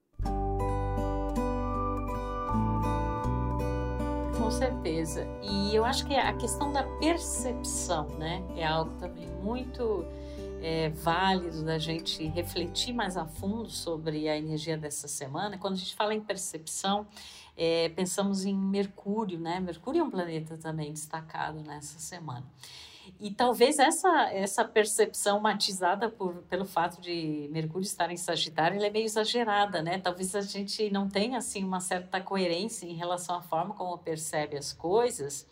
Com 4.36 4.50
certeza. 4.50 5.28
E 5.44 5.72
eu 5.72 5.84
acho 5.84 6.04
que 6.04 6.16
a 6.16 6.32
questão 6.32 6.72
da 6.72 6.82
percepção, 6.98 8.08
né, 8.18 8.42
é 8.56 8.66
algo 8.66 8.98
também 8.98 9.28
muito 9.44 10.04
é, 10.60 10.88
válido 10.88 11.64
da 11.64 11.78
gente 11.78 12.26
refletir 12.26 12.92
mais 12.92 13.16
a 13.16 13.26
fundo 13.26 13.70
sobre 13.70 14.28
a 14.28 14.36
energia 14.36 14.76
dessa 14.76 15.06
semana. 15.06 15.56
Quando 15.56 15.74
a 15.74 15.78
gente 15.78 15.94
fala 15.94 16.14
em 16.14 16.20
percepção, 16.20 17.06
é, 17.56 17.88
pensamos 17.90 18.44
em 18.44 18.54
Mercúrio, 18.54 19.38
né? 19.38 19.60
Mercúrio 19.60 20.00
é 20.00 20.04
um 20.04 20.10
planeta 20.10 20.56
também 20.56 20.92
destacado 20.92 21.62
nessa 21.62 21.98
semana. 21.98 22.44
E 23.20 23.30
talvez 23.30 23.78
essa, 23.78 24.30
essa 24.32 24.64
percepção 24.64 25.40
matizada 25.40 26.08
por, 26.08 26.34
pelo 26.48 26.64
fato 26.64 27.00
de 27.00 27.48
Mercúrio 27.52 27.84
estar 27.84 28.10
em 28.10 28.16
Sagitário, 28.16 28.76
ela 28.76 28.86
é 28.86 28.90
meio 28.90 29.04
exagerada, 29.04 29.82
né? 29.82 29.98
Talvez 29.98 30.34
a 30.34 30.40
gente 30.40 30.90
não 30.90 31.08
tenha, 31.08 31.38
assim, 31.38 31.62
uma 31.64 31.80
certa 31.80 32.20
coerência 32.20 32.86
em 32.86 32.94
relação 32.94 33.36
à 33.36 33.42
forma 33.42 33.74
como 33.74 33.96
percebe 33.98 34.56
as 34.56 34.72
coisas. 34.72 35.46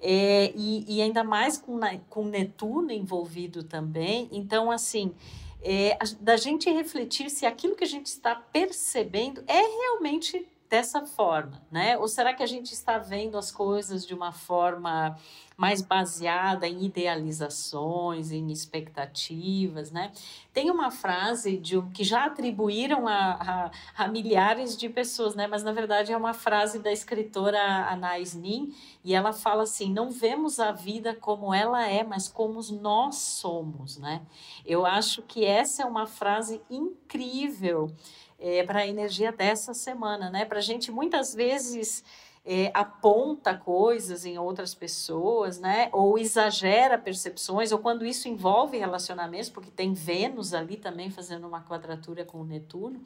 É, 0.00 0.52
e, 0.54 0.84
e, 0.96 1.02
ainda 1.02 1.24
mais 1.24 1.58
com, 1.58 1.78
com 2.08 2.24
Netuno 2.24 2.92
envolvido 2.92 3.64
também. 3.64 4.28
Então, 4.30 4.70
assim, 4.70 5.12
é, 5.60 5.98
da 6.20 6.36
gente 6.36 6.70
refletir 6.70 7.30
se 7.30 7.44
aquilo 7.44 7.74
que 7.74 7.84
a 7.84 7.88
gente 7.88 8.06
está 8.06 8.34
percebendo 8.34 9.42
é 9.46 9.60
realmente 9.60 10.46
dessa 10.68 11.06
forma, 11.06 11.62
né? 11.70 11.96
Ou 11.96 12.06
será 12.06 12.34
que 12.34 12.42
a 12.42 12.46
gente 12.46 12.72
está 12.72 12.98
vendo 12.98 13.38
as 13.38 13.50
coisas 13.50 14.06
de 14.06 14.14
uma 14.14 14.32
forma 14.32 15.16
mais 15.56 15.82
baseada 15.82 16.68
em 16.68 16.84
idealizações, 16.84 18.30
em 18.30 18.48
expectativas, 18.52 19.90
né? 19.90 20.12
Tem 20.52 20.70
uma 20.70 20.90
frase 20.90 21.56
de 21.56 21.76
um, 21.76 21.90
que 21.90 22.04
já 22.04 22.26
atribuíram 22.26 23.08
a, 23.08 23.70
a, 23.96 24.04
a, 24.04 24.08
milhares 24.08 24.76
de 24.76 24.88
pessoas, 24.88 25.34
né? 25.34 25.48
Mas 25.48 25.64
na 25.64 25.72
verdade 25.72 26.12
é 26.12 26.16
uma 26.16 26.32
frase 26.32 26.78
da 26.78 26.92
escritora 26.92 27.60
Anais 27.88 28.34
Nin 28.34 28.72
e 29.02 29.14
ela 29.14 29.32
fala 29.32 29.64
assim: 29.64 29.92
não 29.92 30.10
vemos 30.10 30.60
a 30.60 30.70
vida 30.70 31.12
como 31.14 31.52
ela 31.52 31.88
é, 31.88 32.04
mas 32.04 32.28
como 32.28 32.60
nós 32.80 33.16
somos, 33.16 33.96
né? 33.98 34.22
Eu 34.64 34.86
acho 34.86 35.22
que 35.22 35.44
essa 35.44 35.82
é 35.82 35.86
uma 35.86 36.06
frase 36.06 36.60
incrível 36.70 37.90
é, 38.38 38.62
para 38.62 38.80
a 38.80 38.86
energia 38.86 39.32
dessa 39.32 39.74
semana, 39.74 40.30
né? 40.30 40.44
Para 40.44 40.58
a 40.58 40.62
gente 40.62 40.92
muitas 40.92 41.34
vezes 41.34 42.04
é, 42.44 42.70
aponta 42.72 43.54
coisas 43.54 44.24
em 44.24 44.38
outras 44.38 44.74
pessoas, 44.74 45.58
né? 45.58 45.90
Ou 45.92 46.18
exagera 46.18 46.96
percepções, 46.96 47.72
ou 47.72 47.78
quando 47.78 48.06
isso 48.06 48.28
envolve 48.28 48.78
relacionamentos, 48.78 49.50
porque 49.50 49.70
tem 49.70 49.92
Vênus 49.92 50.54
ali 50.54 50.76
também 50.76 51.10
fazendo 51.10 51.46
uma 51.46 51.62
quadratura 51.62 52.24
com 52.24 52.40
o 52.40 52.44
Netuno. 52.44 53.02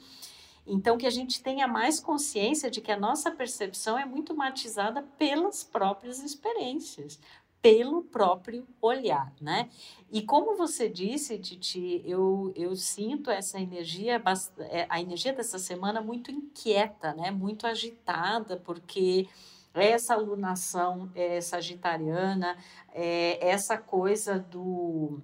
Então, 0.65 0.97
que 0.97 1.07
a 1.07 1.11
gente 1.11 1.43
tenha 1.43 1.67
mais 1.67 1.99
consciência 1.99 2.71
de 2.71 2.81
que 2.81 2.93
a 2.93 2.97
nossa 2.97 3.33
percepção 3.33 3.99
é 3.99 4.05
muito 4.05 4.33
matizada 4.33 5.03
pelas 5.19 5.65
próprias 5.65 6.23
experiências, 6.23 7.19
pelo 7.63 8.03
próprio 8.03 8.67
olhar, 8.81 9.33
né? 9.41 9.71
E 10.11 10.21
como 10.21 10.57
você 10.57 10.89
disse, 10.89 11.39
Titi, 11.39 12.03
eu, 12.05 12.53
eu 12.57 12.75
sinto 12.75 13.31
essa 13.31 13.61
energia, 13.61 14.21
é, 14.69 14.87
a 14.89 15.01
energia 15.01 15.33
dessa 15.33 15.61
semana 15.61 16.01
muito 16.01 16.33
inquieta, 16.33 17.15
né? 17.15 17.31
Muito 17.31 17.65
agitada, 17.65 18.57
porque 18.57 19.29
essa 19.73 20.15
alunação 20.15 21.11
é, 21.15 21.41
sagitariana, 21.41 22.59
é, 22.93 23.39
essa 23.49 23.79
coisa 23.79 24.41
do 24.41 25.23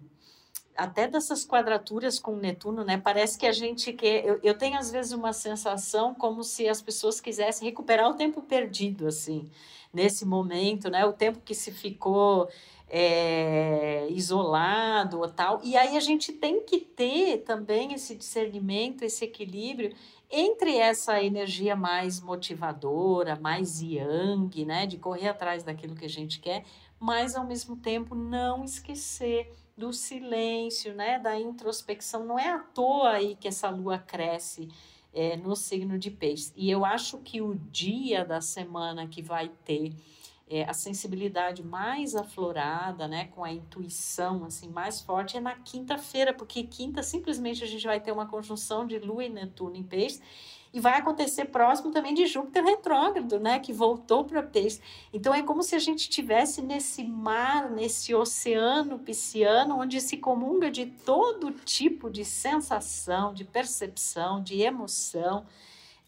até 0.76 1.08
dessas 1.08 1.44
quadraturas 1.44 2.20
com 2.20 2.36
Netuno, 2.36 2.84
né? 2.84 2.96
Parece 2.96 3.36
que 3.36 3.46
a 3.46 3.52
gente 3.52 3.92
quer. 3.92 4.24
Eu, 4.24 4.38
eu 4.44 4.56
tenho 4.56 4.78
às 4.78 4.92
vezes 4.92 5.10
uma 5.10 5.32
sensação 5.32 6.14
como 6.14 6.44
se 6.44 6.68
as 6.68 6.80
pessoas 6.80 7.20
quisessem 7.20 7.68
recuperar 7.68 8.08
o 8.08 8.14
tempo 8.14 8.40
perdido, 8.42 9.08
assim, 9.08 9.50
nesse 9.98 10.24
momento, 10.24 10.88
né? 10.88 11.04
O 11.04 11.12
tempo 11.12 11.40
que 11.44 11.54
se 11.56 11.72
ficou 11.72 12.48
é, 12.88 14.06
isolado 14.10 15.18
ou 15.18 15.28
tal. 15.28 15.60
E 15.64 15.76
aí 15.76 15.96
a 15.96 16.00
gente 16.00 16.32
tem 16.32 16.64
que 16.64 16.78
ter 16.78 17.38
também 17.38 17.92
esse 17.92 18.14
discernimento, 18.14 19.02
esse 19.02 19.24
equilíbrio 19.24 19.92
entre 20.30 20.76
essa 20.76 21.20
energia 21.22 21.74
mais 21.74 22.20
motivadora, 22.20 23.36
mais 23.40 23.80
yang, 23.80 24.64
né, 24.64 24.86
de 24.86 24.98
correr 24.98 25.28
atrás 25.28 25.64
daquilo 25.64 25.96
que 25.96 26.04
a 26.04 26.08
gente 26.08 26.38
quer, 26.38 26.64
mas 27.00 27.34
ao 27.34 27.46
mesmo 27.46 27.76
tempo 27.76 28.14
não 28.14 28.62
esquecer 28.62 29.50
do 29.76 29.92
silêncio, 29.92 30.94
né, 30.94 31.18
da 31.18 31.38
introspecção. 31.38 32.24
Não 32.24 32.38
é 32.38 32.50
à 32.50 32.58
toa 32.58 33.10
aí 33.12 33.36
que 33.36 33.48
essa 33.48 33.68
lua 33.70 33.98
cresce 33.98 34.68
é, 35.12 35.36
no 35.36 35.56
signo 35.56 35.98
de 35.98 36.10
peixes. 36.10 36.52
E 36.56 36.70
eu 36.70 36.84
acho 36.84 37.18
que 37.18 37.40
o 37.40 37.54
dia 37.54 38.24
da 38.24 38.40
semana 38.40 39.06
que 39.06 39.22
vai 39.22 39.48
ter 39.64 39.92
é, 40.50 40.64
a 40.64 40.72
sensibilidade 40.72 41.62
mais 41.62 42.14
aflorada, 42.14 43.06
né, 43.06 43.26
com 43.26 43.44
a 43.44 43.52
intuição 43.52 44.44
assim 44.44 44.68
mais 44.68 45.00
forte 45.00 45.36
é 45.36 45.40
na 45.40 45.54
quinta-feira, 45.54 46.32
porque 46.32 46.62
quinta 46.62 47.02
simplesmente 47.02 47.62
a 47.62 47.66
gente 47.66 47.86
vai 47.86 48.00
ter 48.00 48.12
uma 48.12 48.26
conjunção 48.26 48.86
de 48.86 48.98
Lua 48.98 49.24
e 49.24 49.28
Netuno 49.28 49.76
em 49.76 49.82
Peixes 49.82 50.22
e 50.72 50.80
vai 50.80 50.98
acontecer 50.98 51.46
próximo 51.46 51.90
também 51.90 52.14
de 52.14 52.26
Júpiter 52.26 52.64
retrógrado, 52.64 53.38
né, 53.38 53.58
que 53.58 53.72
voltou 53.72 54.24
para 54.24 54.42
Peixes. 54.42 54.80
Então 55.12 55.34
é 55.34 55.42
como 55.42 55.62
se 55.62 55.74
a 55.74 55.78
gente 55.78 56.00
estivesse 56.00 56.62
nesse 56.62 57.04
mar, 57.04 57.70
nesse 57.70 58.14
oceano 58.14 58.98
pisciano, 58.98 59.78
onde 59.78 60.00
se 60.00 60.16
comunga 60.16 60.70
de 60.70 60.86
todo 60.86 61.52
tipo 61.52 62.10
de 62.10 62.24
sensação, 62.24 63.34
de 63.34 63.44
percepção, 63.44 64.42
de 64.42 64.60
emoção 64.62 65.46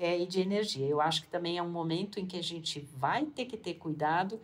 é, 0.01 0.19
e 0.19 0.27
de 0.27 0.41
energia. 0.41 0.87
Eu 0.87 1.01
acho 1.01 1.21
que 1.21 1.29
também 1.29 1.59
é 1.59 1.63
um 1.63 1.71
momento 1.71 2.19
em 2.19 2.27
que 2.27 2.39
a 2.39 2.43
gente 2.43 2.89
vai 2.97 3.27
ter 3.27 3.45
que 3.45 3.57
ter 3.57 3.75
cuidado 3.75 4.41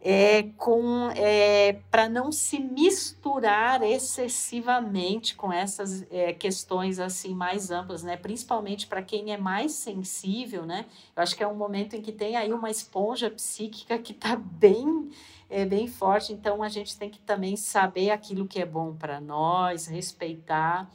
é, 0.00 0.44
com 0.56 1.10
é, 1.16 1.80
para 1.90 2.08
não 2.08 2.30
se 2.30 2.60
misturar 2.60 3.82
excessivamente 3.82 5.34
com 5.34 5.52
essas 5.52 6.06
é, 6.12 6.32
questões 6.32 7.00
assim 7.00 7.34
mais 7.34 7.72
amplas, 7.72 8.04
né? 8.04 8.16
Principalmente 8.16 8.86
para 8.86 9.02
quem 9.02 9.32
é 9.32 9.36
mais 9.36 9.72
sensível, 9.72 10.64
né? 10.64 10.86
Eu 11.16 11.22
acho 11.22 11.34
que 11.34 11.42
é 11.42 11.48
um 11.48 11.56
momento 11.56 11.96
em 11.96 12.00
que 12.00 12.12
tem 12.12 12.36
aí 12.36 12.52
uma 12.52 12.70
esponja 12.70 13.28
psíquica 13.28 13.98
que 13.98 14.12
está 14.12 14.36
bem 14.36 15.10
é 15.50 15.64
bem 15.64 15.88
forte, 15.88 16.30
então 16.30 16.62
a 16.62 16.68
gente 16.68 16.96
tem 16.98 17.08
que 17.08 17.18
também 17.20 17.56
saber 17.56 18.10
aquilo 18.10 18.46
que 18.46 18.60
é 18.60 18.66
bom 18.66 18.94
para 18.94 19.18
nós, 19.18 19.86
respeitar 19.86 20.90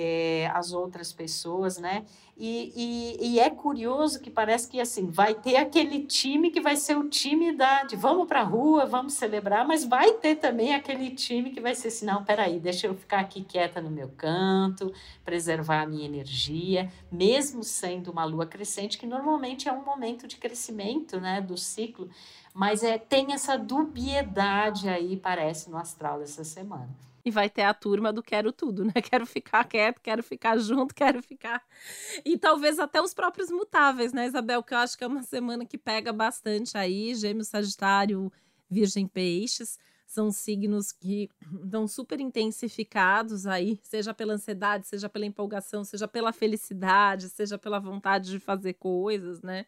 é, 0.00 0.48
as 0.54 0.72
outras 0.72 1.12
pessoas, 1.12 1.76
né? 1.76 2.04
E, 2.36 2.72
e, 2.76 3.30
e, 3.30 3.40
é 3.40 3.50
curioso 3.50 4.20
que 4.20 4.30
parece 4.30 4.68
que 4.68 4.80
assim 4.80 5.10
vai 5.10 5.34
ter 5.34 5.56
aquele 5.56 6.04
time 6.04 6.52
que 6.52 6.60
vai 6.60 6.76
ser 6.76 6.96
o 6.96 7.08
time 7.08 7.52
da 7.52 7.82
de 7.82 7.96
vamos 7.96 8.28
para 8.28 8.42
a 8.42 8.44
rua, 8.44 8.86
vamos 8.86 9.14
celebrar, 9.14 9.66
mas 9.66 9.84
vai 9.84 10.12
ter 10.12 10.36
também 10.36 10.72
aquele 10.72 11.10
time 11.10 11.50
que 11.50 11.60
vai 11.60 11.74
ser 11.74 11.88
assim, 11.88 12.06
não, 12.06 12.22
peraí, 12.22 12.60
deixa 12.60 12.86
eu 12.86 12.94
ficar 12.94 13.18
aqui 13.18 13.42
quieta 13.42 13.80
no 13.80 13.90
meu 13.90 14.08
canto, 14.16 14.92
preservar 15.24 15.82
a 15.82 15.86
minha 15.86 16.06
energia, 16.06 16.88
mesmo 17.10 17.64
sendo 17.64 18.12
uma 18.12 18.24
lua 18.24 18.46
crescente, 18.46 18.98
que 18.98 19.06
normalmente 19.06 19.68
é 19.68 19.72
um 19.72 19.84
momento 19.84 20.28
de 20.28 20.36
crescimento 20.36 21.20
né, 21.20 21.40
do 21.40 21.56
ciclo, 21.56 22.08
mas 22.54 22.84
é, 22.84 22.98
tem 22.98 23.32
essa 23.32 23.58
dubiedade 23.58 24.88
aí, 24.88 25.16
parece, 25.16 25.68
no 25.68 25.76
astral 25.76 26.20
dessa 26.20 26.44
semana 26.44 26.88
e 27.28 27.30
vai 27.30 27.48
ter 27.50 27.62
a 27.62 27.74
turma 27.74 28.10
do 28.10 28.22
quero 28.22 28.50
tudo, 28.50 28.84
né? 28.84 28.92
Quero 29.02 29.26
ficar 29.26 29.64
quieto, 29.64 30.00
quero 30.00 30.22
ficar 30.22 30.58
junto, 30.58 30.94
quero 30.94 31.22
ficar. 31.22 31.62
E 32.24 32.38
talvez 32.38 32.78
até 32.78 33.00
os 33.02 33.12
próprios 33.12 33.50
mutáveis, 33.50 34.12
né, 34.12 34.26
Isabel? 34.26 34.62
Que 34.62 34.74
eu 34.74 34.78
acho 34.78 34.96
que 34.96 35.04
é 35.04 35.06
uma 35.06 35.22
semana 35.22 35.64
que 35.66 35.76
pega 35.76 36.12
bastante 36.12 36.76
aí. 36.76 37.14
Gêmeos, 37.14 37.48
Sagitário, 37.48 38.32
Virgem, 38.70 39.06
Peixes. 39.06 39.78
São 40.06 40.30
signos 40.30 40.90
que 40.90 41.28
estão 41.64 41.86
super 41.86 42.18
intensificados 42.18 43.46
aí, 43.46 43.78
seja 43.82 44.14
pela 44.14 44.34
ansiedade, 44.34 44.86
seja 44.86 45.08
pela 45.08 45.26
empolgação, 45.26 45.84
seja 45.84 46.08
pela 46.08 46.32
felicidade, 46.32 47.28
seja 47.28 47.58
pela 47.58 47.78
vontade 47.78 48.30
de 48.30 48.40
fazer 48.40 48.74
coisas, 48.74 49.42
né? 49.42 49.66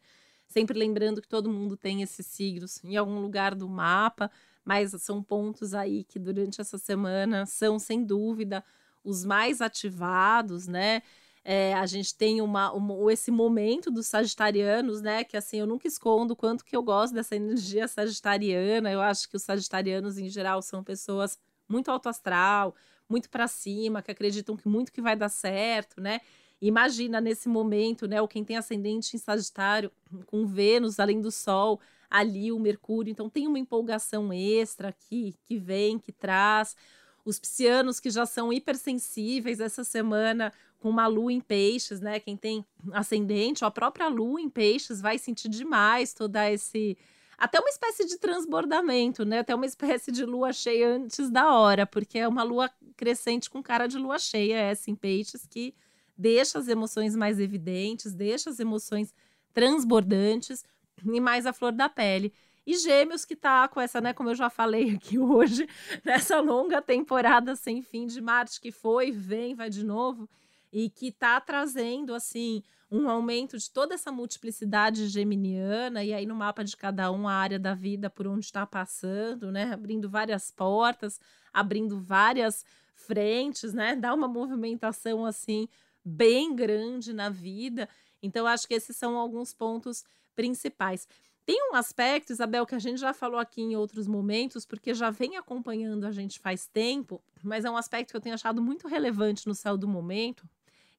Sempre 0.48 0.78
lembrando 0.78 1.20
que 1.20 1.28
todo 1.28 1.50
mundo 1.50 1.76
tem 1.76 2.02
esses 2.02 2.26
signos 2.26 2.82
em 2.82 2.96
algum 2.96 3.20
lugar 3.20 3.54
do 3.54 3.68
mapa 3.68 4.30
mas 4.64 4.90
são 5.02 5.22
pontos 5.22 5.74
aí 5.74 6.04
que 6.04 6.18
durante 6.18 6.60
essa 6.60 6.78
semana 6.78 7.46
são, 7.46 7.78
sem 7.78 8.04
dúvida, 8.04 8.64
os 9.02 9.24
mais 9.24 9.60
ativados, 9.60 10.66
né? 10.66 11.02
É, 11.42 11.72
a 11.74 11.86
gente 11.86 12.14
tem 12.14 12.42
uma, 12.42 12.70
uma, 12.72 13.12
esse 13.12 13.30
momento 13.30 13.90
dos 13.90 14.06
sagitarianos, 14.06 15.00
né? 15.00 15.24
Que 15.24 15.36
assim, 15.36 15.58
eu 15.58 15.66
nunca 15.66 15.88
escondo 15.88 16.36
quanto 16.36 16.64
que 16.64 16.76
eu 16.76 16.82
gosto 16.82 17.14
dessa 17.14 17.34
energia 17.34 17.88
sagitariana. 17.88 18.90
Eu 18.90 19.00
acho 19.00 19.28
que 19.28 19.36
os 19.36 19.42
sagitarianos, 19.42 20.18
em 20.18 20.28
geral, 20.28 20.60
são 20.60 20.84
pessoas 20.84 21.38
muito 21.66 21.90
alto 21.90 22.08
astral, 22.08 22.74
muito 23.08 23.30
para 23.30 23.48
cima, 23.48 24.02
que 24.02 24.10
acreditam 24.10 24.56
que 24.56 24.68
muito 24.68 24.92
que 24.92 25.00
vai 25.00 25.16
dar 25.16 25.28
certo, 25.30 26.00
né? 26.00 26.20
Imagina 26.60 27.20
nesse 27.20 27.48
momento, 27.48 28.06
né? 28.06 28.20
O 28.20 28.28
quem 28.28 28.44
tem 28.44 28.56
ascendente 28.56 29.16
em 29.16 29.18
Sagitário, 29.18 29.90
com 30.26 30.46
Vênus 30.46 31.00
além 31.00 31.20
do 31.20 31.30
Sol, 31.30 31.80
ali 32.10 32.50
o 32.50 32.58
Mercúrio. 32.58 33.10
Então 33.10 33.30
tem 33.30 33.46
uma 33.46 33.58
empolgação 33.58 34.32
extra 34.32 34.88
aqui 34.88 35.34
que 35.44 35.56
vem, 35.56 35.98
que 35.98 36.12
traz. 36.12 36.76
Os 37.24 37.38
piscianos 37.38 38.00
que 38.00 38.10
já 38.10 38.26
são 38.26 38.52
hipersensíveis 38.52 39.60
essa 39.60 39.84
semana 39.84 40.52
com 40.80 40.88
uma 40.88 41.06
lua 41.06 41.32
em 41.32 41.40
peixes, 41.40 42.00
né? 42.00 42.18
Quem 42.18 42.36
tem 42.36 42.64
ascendente, 42.92 43.64
a 43.64 43.70
própria 43.70 44.08
lua 44.08 44.40
em 44.40 44.48
peixes 44.48 45.00
vai 45.00 45.18
sentir 45.18 45.48
demais 45.48 46.12
toda 46.12 46.50
esse 46.50 46.96
até 47.40 47.58
uma 47.58 47.70
espécie 47.70 48.04
de 48.04 48.18
transbordamento, 48.18 49.24
né? 49.24 49.38
Até 49.38 49.54
uma 49.54 49.64
espécie 49.64 50.12
de 50.12 50.26
lua 50.26 50.52
cheia 50.52 50.96
antes 50.96 51.30
da 51.30 51.54
hora, 51.54 51.86
porque 51.86 52.18
é 52.18 52.28
uma 52.28 52.42
lua 52.42 52.70
crescente 52.96 53.48
com 53.48 53.62
cara 53.62 53.86
de 53.86 53.96
lua 53.96 54.18
cheia, 54.18 54.56
essa 54.56 54.90
em 54.90 54.94
peixes 54.94 55.46
que 55.46 55.74
deixa 56.16 56.58
as 56.58 56.68
emoções 56.68 57.16
mais 57.16 57.40
evidentes, 57.40 58.12
deixa 58.12 58.50
as 58.50 58.60
emoções 58.60 59.14
transbordantes, 59.54 60.62
e 61.04 61.20
mais 61.20 61.46
a 61.46 61.52
flor 61.52 61.72
da 61.72 61.88
pele. 61.88 62.32
E 62.66 62.76
Gêmeos 62.76 63.24
que 63.24 63.34
tá 63.34 63.66
com 63.68 63.80
essa, 63.80 64.00
né, 64.00 64.12
como 64.12 64.30
eu 64.30 64.34
já 64.34 64.50
falei 64.50 64.94
aqui 64.94 65.18
hoje, 65.18 65.68
nessa 66.04 66.40
longa 66.40 66.80
temporada 66.80 67.56
sem 67.56 67.82
fim 67.82 68.06
de 68.06 68.20
Marte 68.20 68.60
que 68.60 68.70
foi, 68.70 69.10
vem, 69.10 69.54
vai 69.54 69.70
de 69.70 69.84
novo, 69.84 70.28
e 70.72 70.88
que 70.88 71.10
tá 71.10 71.40
trazendo 71.40 72.14
assim 72.14 72.62
um 72.90 73.08
aumento 73.08 73.56
de 73.56 73.70
toda 73.70 73.94
essa 73.94 74.10
multiplicidade 74.10 75.06
geminiana 75.06 76.02
e 76.02 76.12
aí 76.12 76.26
no 76.26 76.34
mapa 76.34 76.64
de 76.64 76.76
cada 76.76 77.10
um 77.12 77.28
a 77.28 77.32
área 77.32 77.58
da 77.58 77.72
vida 77.72 78.10
por 78.10 78.26
onde 78.26 78.44
está 78.44 78.66
passando, 78.66 79.50
né, 79.50 79.72
abrindo 79.72 80.08
várias 80.08 80.50
portas, 80.50 81.20
abrindo 81.52 82.00
várias 82.00 82.64
frentes, 82.94 83.72
né, 83.72 83.94
dá 83.94 84.12
uma 84.12 84.28
movimentação 84.28 85.24
assim 85.24 85.68
bem 86.04 86.54
grande 86.54 87.12
na 87.12 87.28
vida. 87.28 87.88
Então 88.22 88.46
acho 88.46 88.66
que 88.66 88.74
esses 88.74 88.96
são 88.96 89.16
alguns 89.16 89.54
pontos 89.54 90.04
principais. 90.40 91.06
Tem 91.44 91.70
um 91.70 91.74
aspecto, 91.74 92.32
Isabel, 92.32 92.64
que 92.64 92.74
a 92.74 92.78
gente 92.78 92.98
já 92.98 93.12
falou 93.12 93.38
aqui 93.38 93.60
em 93.60 93.76
outros 93.76 94.06
momentos, 94.06 94.64
porque 94.64 94.94
já 94.94 95.10
vem 95.10 95.36
acompanhando 95.36 96.06
a 96.06 96.10
gente 96.10 96.38
faz 96.38 96.66
tempo, 96.66 97.20
mas 97.42 97.66
é 97.66 97.70
um 97.70 97.76
aspecto 97.76 98.10
que 98.10 98.16
eu 98.16 98.20
tenho 98.22 98.34
achado 98.34 98.62
muito 98.62 98.88
relevante 98.88 99.46
no 99.46 99.54
céu 99.54 99.76
do 99.76 99.86
momento, 99.86 100.48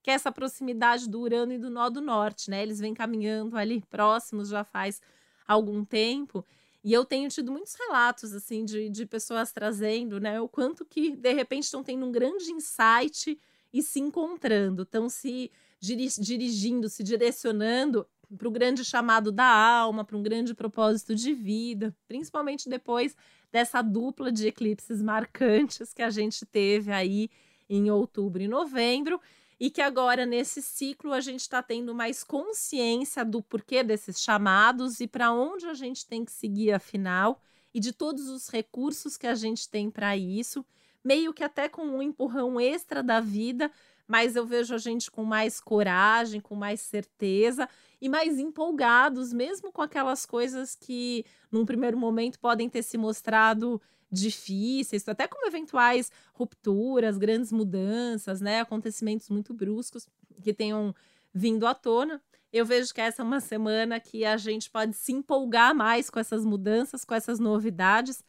que 0.04 0.12
é 0.12 0.14
essa 0.14 0.32
proximidade 0.32 1.10
do 1.10 1.20
Urano 1.20 1.54
e 1.54 1.58
do 1.58 1.72
Nó 1.72 1.90
do 1.90 2.02
Norte, 2.02 2.52
né? 2.52 2.62
Eles 2.62 2.80
vêm 2.80 2.94
caminhando 2.94 3.58
ali 3.58 3.82
próximos 3.90 4.50
já 4.50 4.64
faz 4.64 5.02
algum 5.48 5.84
tempo. 5.84 6.46
E 6.84 6.94
eu 6.94 7.04
tenho 7.04 7.30
tido 7.30 7.52
muitos 7.52 7.74
relatos, 7.74 8.34
assim, 8.34 8.64
de, 8.64 8.90
de 8.90 9.06
pessoas 9.08 9.52
trazendo, 9.52 10.20
né? 10.20 10.40
O 10.40 10.48
quanto 10.48 10.86
que, 10.86 11.16
de 11.16 11.34
repente, 11.34 11.64
estão 11.64 11.84
tendo 11.84 12.06
um 12.06 12.12
grande 12.12 12.52
insight 12.52 13.40
e 13.74 13.82
se 13.82 14.00
encontrando, 14.00 14.84
estão 14.84 15.10
se 15.10 15.52
dirigindo, 15.80 16.88
se 16.90 17.04
direcionando 17.04 18.06
para 18.38 18.48
o 18.48 18.52
grande 18.52 18.84
chamado 18.84 19.32
da 19.32 19.46
alma, 19.46 20.04
para 20.04 20.18
um 20.18 20.24
grande 20.24 20.54
propósito 20.54 21.14
de 21.16 21.34
vida, 21.34 21.96
principalmente 22.08 22.70
depois 22.70 23.16
dessa 23.52 23.82
dupla 23.82 24.32
de 24.32 24.48
eclipses 24.48 25.02
marcantes 25.02 25.94
que 25.94 26.02
a 26.02 26.10
gente 26.10 26.46
teve 26.46 26.92
aí 26.92 27.30
em 27.70 27.90
outubro 27.90 28.42
e 28.42 28.48
novembro, 28.48 29.20
e 29.60 29.70
que 29.70 29.82
agora 29.82 30.26
nesse 30.26 30.62
ciclo 30.62 31.14
a 31.14 31.22
gente 31.22 31.42
está 31.42 31.62
tendo 31.62 31.94
mais 31.94 32.24
consciência 32.24 33.24
do 33.24 33.42
porquê 33.44 33.84
desses 33.84 34.20
chamados 34.20 35.00
e 35.00 35.08
para 35.08 35.32
onde 35.32 35.68
a 35.68 35.74
gente 35.74 36.06
tem 36.06 36.26
que 36.26 36.32
seguir 36.32 36.72
afinal, 36.72 37.40
e 37.74 37.80
de 37.80 37.94
todos 37.94 38.28
os 38.28 38.50
recursos 38.50 39.18
que 39.18 39.28
a 39.28 39.36
gente 39.36 39.70
tem 39.70 39.90
para 39.90 40.18
isso, 40.18 40.66
meio 41.04 41.34
que 41.34 41.44
até 41.44 41.70
com 41.70 41.84
um 41.84 42.02
empurrão 42.02 42.60
extra 42.60 43.02
da 43.04 43.20
vida 43.20 43.72
mas 44.12 44.36
eu 44.36 44.46
vejo 44.46 44.76
a 44.76 44.78
gente 44.78 45.10
com 45.10 45.24
mais 45.24 45.62
coragem, 45.62 46.42
com 46.42 46.54
mais 46.54 46.82
certeza 46.82 47.70
e 48.02 48.10
mais 48.10 48.40
empolgados, 48.40 49.32
mesmo 49.32 49.72
com 49.72 49.82
aquelas 49.82 50.26
coisas 50.26 50.76
que, 50.76 51.24
num 51.52 51.66
primeiro 51.66 51.98
momento, 51.98 52.40
podem 52.40 52.68
ter 52.68 52.82
se 52.82 52.98
mostrado 52.98 53.80
difíceis, 54.12 55.08
até 55.08 55.28
como 55.28 55.48
eventuais 55.48 56.12
rupturas, 56.34 57.18
grandes 57.18 57.52
mudanças, 57.52 58.42
né, 58.42 58.60
acontecimentos 58.60 59.30
muito 59.30 59.54
bruscos 59.54 60.10
que 60.42 60.54
tenham 60.54 60.94
vindo 61.34 61.66
à 61.66 61.74
tona. 61.74 62.22
Eu 62.52 62.66
vejo 62.66 62.94
que 62.94 63.00
essa 63.00 63.22
é 63.22 63.26
uma 63.26 63.40
semana 63.40 64.00
que 64.00 64.26
a 64.26 64.36
gente 64.36 64.70
pode 64.70 64.94
se 64.96 65.14
empolgar 65.14 65.74
mais 65.74 66.10
com 66.10 66.20
essas 66.20 66.44
mudanças, 66.44 67.06
com 67.06 67.14
essas 67.14 67.40
novidades. 67.40 68.24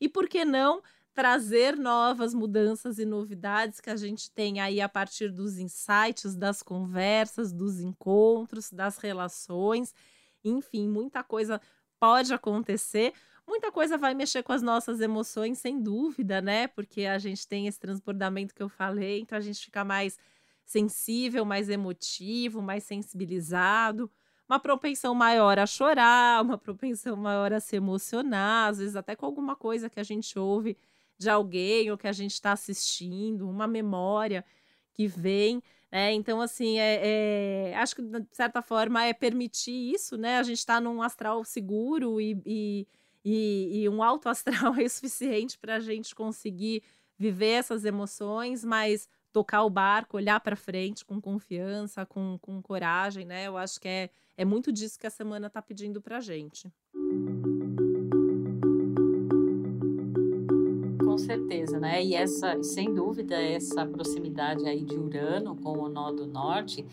E 0.00 0.08
por 0.08 0.28
que 0.28 0.44
não 0.44 0.82
trazer 1.18 1.76
novas 1.76 2.32
mudanças 2.32 2.96
e 3.00 3.04
novidades 3.04 3.80
que 3.80 3.90
a 3.90 3.96
gente 3.96 4.30
tem 4.30 4.60
aí 4.60 4.80
a 4.80 4.88
partir 4.88 5.32
dos 5.32 5.58
insights, 5.58 6.36
das 6.36 6.62
conversas, 6.62 7.52
dos 7.52 7.80
encontros, 7.80 8.70
das 8.70 8.98
relações. 8.98 9.92
Enfim, 10.44 10.86
muita 10.86 11.24
coisa 11.24 11.60
pode 11.98 12.32
acontecer. 12.32 13.12
Muita 13.44 13.72
coisa 13.72 13.98
vai 13.98 14.14
mexer 14.14 14.44
com 14.44 14.52
as 14.52 14.62
nossas 14.62 15.00
emoções, 15.00 15.58
sem 15.58 15.82
dúvida, 15.82 16.40
né? 16.40 16.68
Porque 16.68 17.04
a 17.04 17.18
gente 17.18 17.48
tem 17.48 17.66
esse 17.66 17.80
transbordamento 17.80 18.54
que 18.54 18.62
eu 18.62 18.68
falei, 18.68 19.18
então 19.18 19.36
a 19.36 19.40
gente 19.40 19.64
fica 19.64 19.84
mais 19.84 20.16
sensível, 20.64 21.44
mais 21.44 21.68
emotivo, 21.68 22.62
mais 22.62 22.84
sensibilizado, 22.84 24.08
uma 24.48 24.60
propensão 24.60 25.16
maior 25.16 25.58
a 25.58 25.66
chorar, 25.66 26.44
uma 26.44 26.56
propensão 26.56 27.16
maior 27.16 27.52
a 27.52 27.58
se 27.58 27.74
emocionar, 27.74 28.68
às 28.68 28.78
vezes 28.78 28.94
até 28.94 29.16
com 29.16 29.26
alguma 29.26 29.56
coisa 29.56 29.90
que 29.90 29.98
a 29.98 30.04
gente 30.04 30.38
ouve 30.38 30.78
de 31.18 31.28
alguém 31.28 31.90
ou 31.90 31.98
que 31.98 32.06
a 32.06 32.12
gente 32.12 32.32
está 32.32 32.52
assistindo, 32.52 33.48
uma 33.48 33.66
memória 33.66 34.44
que 34.94 35.06
vem. 35.06 35.62
Né? 35.90 36.12
Então, 36.12 36.40
assim, 36.40 36.78
é, 36.78 37.70
é, 37.70 37.76
acho 37.76 37.96
que 37.96 38.02
de 38.02 38.26
certa 38.32 38.62
forma 38.62 39.04
é 39.04 39.12
permitir 39.12 39.92
isso, 39.94 40.16
né? 40.16 40.38
A 40.38 40.42
gente 40.42 40.58
está 40.58 40.80
num 40.80 41.02
astral 41.02 41.44
seguro 41.44 42.20
e, 42.20 42.40
e, 42.46 42.86
e, 43.24 43.82
e 43.82 43.88
um 43.88 44.02
alto 44.02 44.28
astral 44.30 44.74
é 44.76 44.88
suficiente 44.88 45.58
para 45.58 45.76
a 45.76 45.80
gente 45.80 46.14
conseguir 46.14 46.82
viver 47.18 47.52
essas 47.52 47.84
emoções, 47.84 48.64
mas 48.64 49.08
tocar 49.32 49.64
o 49.64 49.70
barco, 49.70 50.16
olhar 50.16 50.40
para 50.40 50.56
frente 50.56 51.04
com 51.04 51.20
confiança, 51.20 52.06
com, 52.06 52.38
com 52.40 52.62
coragem, 52.62 53.24
né? 53.24 53.46
Eu 53.46 53.56
acho 53.56 53.80
que 53.80 53.88
é, 53.88 54.10
é 54.36 54.44
muito 54.44 54.70
disso 54.72 54.98
que 54.98 55.06
a 55.06 55.10
semana 55.10 55.48
está 55.48 55.60
pedindo 55.60 56.00
para 56.00 56.20
gente. 56.20 56.72
Certeza, 61.28 61.78
né? 61.78 62.02
E 62.02 62.14
essa, 62.14 62.62
sem 62.62 62.94
dúvida, 62.94 63.36
essa 63.36 63.84
proximidade 63.84 64.66
aí 64.66 64.82
de 64.82 64.96
Urano 64.96 65.54
com 65.56 65.78
o 65.78 65.88
nó 65.88 66.10
do 66.10 66.26
norte 66.26 66.86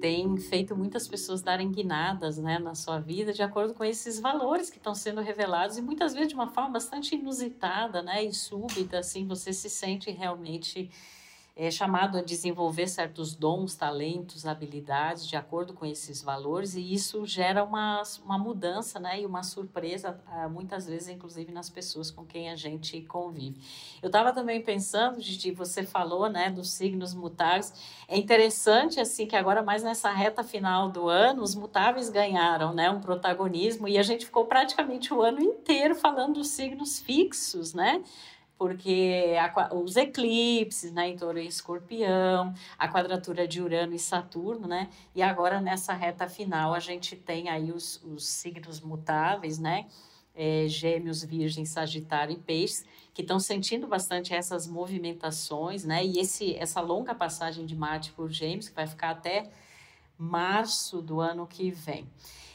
tem 0.00 0.34
feito 0.38 0.74
muitas 0.74 1.06
pessoas 1.06 1.42
darem 1.42 1.70
guinadas 1.70 2.38
né, 2.38 2.58
na 2.58 2.74
sua 2.74 2.98
vida 2.98 3.32
de 3.32 3.42
acordo 3.42 3.74
com 3.74 3.84
esses 3.84 4.18
valores 4.18 4.70
que 4.70 4.78
estão 4.78 4.94
sendo 4.94 5.20
revelados 5.20 5.76
e 5.76 5.82
muitas 5.82 6.14
vezes 6.14 6.28
de 6.28 6.34
uma 6.34 6.48
forma 6.48 6.70
bastante 6.70 7.14
inusitada 7.14 8.02
né, 8.02 8.24
e 8.24 8.32
súbita, 8.32 8.98
assim, 8.98 9.26
você 9.26 9.52
se 9.52 9.68
sente 9.68 10.10
realmente 10.10 10.90
é 11.54 11.70
chamado 11.70 12.16
a 12.16 12.22
desenvolver 12.22 12.86
certos 12.86 13.34
dons, 13.34 13.76
talentos, 13.76 14.46
habilidades 14.46 15.26
de 15.26 15.36
acordo 15.36 15.74
com 15.74 15.84
esses 15.84 16.22
valores 16.22 16.74
e 16.74 16.92
isso 16.92 17.26
gera 17.26 17.62
uma, 17.62 18.02
uma 18.24 18.38
mudança, 18.38 18.98
né, 18.98 19.20
e 19.20 19.26
uma 19.26 19.42
surpresa 19.42 20.18
ah, 20.26 20.48
muitas 20.48 20.86
vezes, 20.86 21.08
inclusive 21.08 21.52
nas 21.52 21.68
pessoas 21.68 22.10
com 22.10 22.24
quem 22.24 22.50
a 22.50 22.56
gente 22.56 23.02
convive. 23.02 23.60
Eu 24.00 24.06
estava 24.06 24.32
também 24.32 24.62
pensando, 24.62 25.20
Gigi, 25.20 25.50
você 25.50 25.82
falou, 25.82 26.28
né, 26.28 26.50
dos 26.50 26.70
signos 26.72 27.12
mutáveis. 27.12 27.72
É 28.08 28.16
interessante 28.16 28.98
assim 28.98 29.26
que 29.26 29.36
agora 29.36 29.62
mais 29.62 29.82
nessa 29.82 30.10
reta 30.10 30.42
final 30.42 30.88
do 30.88 31.08
ano 31.08 31.42
os 31.42 31.54
mutáveis 31.54 32.08
ganharam, 32.08 32.72
né, 32.72 32.88
um 32.88 33.00
protagonismo 33.00 33.86
e 33.86 33.98
a 33.98 34.02
gente 34.02 34.24
ficou 34.24 34.46
praticamente 34.46 35.12
o 35.12 35.20
ano 35.20 35.40
inteiro 35.40 35.94
falando 35.94 36.34
dos 36.34 36.48
signos 36.48 36.98
fixos, 36.98 37.74
né? 37.74 38.02
Porque 38.62 39.34
a, 39.40 39.74
os 39.74 39.96
eclipses, 39.96 40.92
né, 40.92 41.08
em 41.08 41.16
touro 41.16 41.40
e 41.40 41.48
escorpião, 41.48 42.54
a 42.78 42.86
quadratura 42.86 43.48
de 43.48 43.60
Urano 43.60 43.92
e 43.92 43.98
Saturno, 43.98 44.68
né, 44.68 44.88
e 45.16 45.20
agora 45.20 45.60
nessa 45.60 45.92
reta 45.92 46.28
final 46.28 46.72
a 46.72 46.78
gente 46.78 47.16
tem 47.16 47.48
aí 47.48 47.72
os, 47.72 48.00
os 48.04 48.24
signos 48.24 48.80
mutáveis, 48.80 49.58
né, 49.58 49.88
é, 50.32 50.66
gêmeos, 50.68 51.24
virgem, 51.24 51.64
sagitário 51.64 52.34
e 52.34 52.38
peixes, 52.38 52.86
que 53.12 53.22
estão 53.22 53.40
sentindo 53.40 53.88
bastante 53.88 54.32
essas 54.32 54.68
movimentações, 54.68 55.84
né, 55.84 56.06
e 56.06 56.20
esse, 56.20 56.54
essa 56.54 56.80
longa 56.80 57.16
passagem 57.16 57.66
de 57.66 57.74
Marte 57.74 58.12
por 58.12 58.30
gêmeos, 58.30 58.68
que 58.68 58.76
vai 58.76 58.86
ficar 58.86 59.10
até 59.10 59.50
março 60.16 61.02
do 61.02 61.20
ano 61.20 61.48
que 61.48 61.68
vem. 61.72 62.06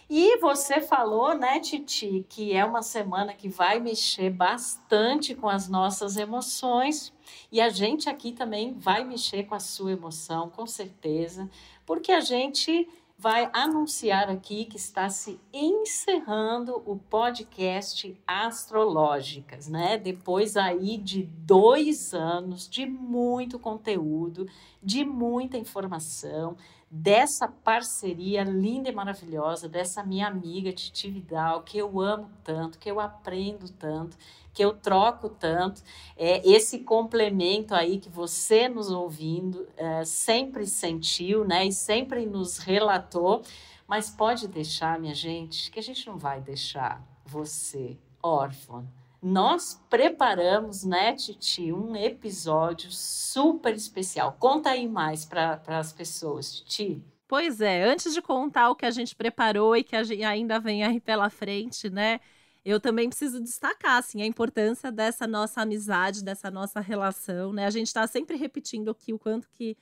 E 0.10 0.38
você 0.38 0.80
falou, 0.80 1.38
né, 1.38 1.60
Titi, 1.60 2.26
que 2.30 2.54
é 2.54 2.64
uma 2.64 2.82
semana 2.82 3.34
que 3.34 3.50
vai 3.50 3.80
mexer 3.80 4.30
bastante 4.30 5.36
com 5.36 5.50
as 5.50 5.68
nossas 5.68 6.16
emoções. 6.16 7.14
E 7.52 7.60
a 7.60 7.68
gente 7.68 8.10
aqui 8.10 8.32
também 8.32 8.74
vai 8.74 9.04
mexer 9.04 9.44
com 9.44 9.54
a 9.54 9.60
sua 9.60 9.92
emoção, 9.92 10.50
com 10.50 10.66
certeza, 10.66 11.50
porque 11.86 12.14
a 12.14 12.22
gente 12.22 12.88
vai 13.20 13.50
anunciar 13.52 14.30
aqui 14.30 14.66
que 14.66 14.78
está 14.78 15.10
se 15.10 15.40
encerrando 15.52 16.84
o 16.86 16.98
podcast 16.98 18.16
Astrológicas, 18.28 19.68
né? 19.68 19.98
Depois 19.98 20.56
aí 20.56 20.98
de 20.98 21.24
dois 21.24 22.14
anos 22.14 22.70
de 22.70 22.86
muito 22.86 23.58
conteúdo, 23.58 24.48
de 24.84 25.04
muita 25.04 25.58
informação, 25.58 26.56
dessa 26.90 27.48
parceria 27.48 28.44
linda 28.44 28.90
e 28.90 28.94
maravilhosa, 28.94 29.68
dessa 29.68 30.04
minha 30.04 30.28
amiga 30.28 30.72
Titi 30.72 31.10
Vidal, 31.10 31.64
que 31.64 31.78
eu 31.78 32.00
amo 32.00 32.30
tanto, 32.44 32.80
que 32.80 32.90
eu 32.90 33.00
aprendo 33.00 33.70
tanto, 33.74 34.18
que 34.54 34.64
eu 34.64 34.74
troco 34.74 35.30
tanto. 35.30 35.84
É, 36.16 36.48
esse 36.50 36.80
complemento 36.80 37.76
aí 37.76 38.00
que 38.00 38.10
você 38.10 38.70
nos 38.70 38.90
ouvindo 38.90 39.68
é, 39.76 40.06
sempre 40.06 40.66
sentiu, 40.66 41.46
né? 41.46 41.66
E 41.66 41.72
sempre 41.72 42.26
nos 42.26 42.58
relatou. 42.58 43.44
Mas 43.88 44.10
pode 44.10 44.48
deixar, 44.48 45.00
minha 45.00 45.14
gente, 45.14 45.72
que 45.72 45.80
a 45.80 45.84
gente 45.84 46.08
não 46.08 46.18
vai 46.18 46.42
deixar 46.42 47.02
você 47.26 47.98
órfã 48.22 48.86
nós 49.28 49.84
preparamos, 49.90 50.84
né, 50.84 51.14
Titi, 51.14 51.72
um 51.74 51.96
episódio 51.96 52.90
super 52.92 53.74
especial. 53.76 54.38
Conta 54.40 54.70
aí 54.70 54.88
mais 54.88 55.26
para 55.26 55.62
as 55.68 55.92
pessoas, 55.92 56.62
Titi. 56.62 57.04
Pois 57.28 57.60
é, 57.60 57.84
antes 57.84 58.14
de 58.14 58.22
contar 58.22 58.70
o 58.70 58.76
que 58.76 58.86
a 58.86 58.92
gente 58.92 59.14
preparou 59.14 59.76
e 59.76 59.84
que 59.84 59.96
ainda 59.96 60.60
vem 60.60 60.84
aí 60.84 61.00
pela 61.02 61.30
frente, 61.30 61.90
né? 61.90 62.22
Eu 62.64 62.80
também 62.80 63.10
preciso 63.10 63.42
destacar 63.42 63.98
assim, 63.98 64.22
a 64.22 64.26
importância 64.26 64.92
dessa 64.92 65.28
nossa 65.28 65.62
amizade, 65.62 66.24
dessa 66.24 66.50
nossa 66.50 66.80
relação, 66.80 67.52
né? 67.52 67.66
A 67.66 67.70
gente 67.70 67.88
está 67.88 68.08
sempre 68.08 68.38
repetindo 68.38 68.90
aqui 68.90 69.12
o 69.12 69.20
quanto 69.20 69.50
que 69.50 69.76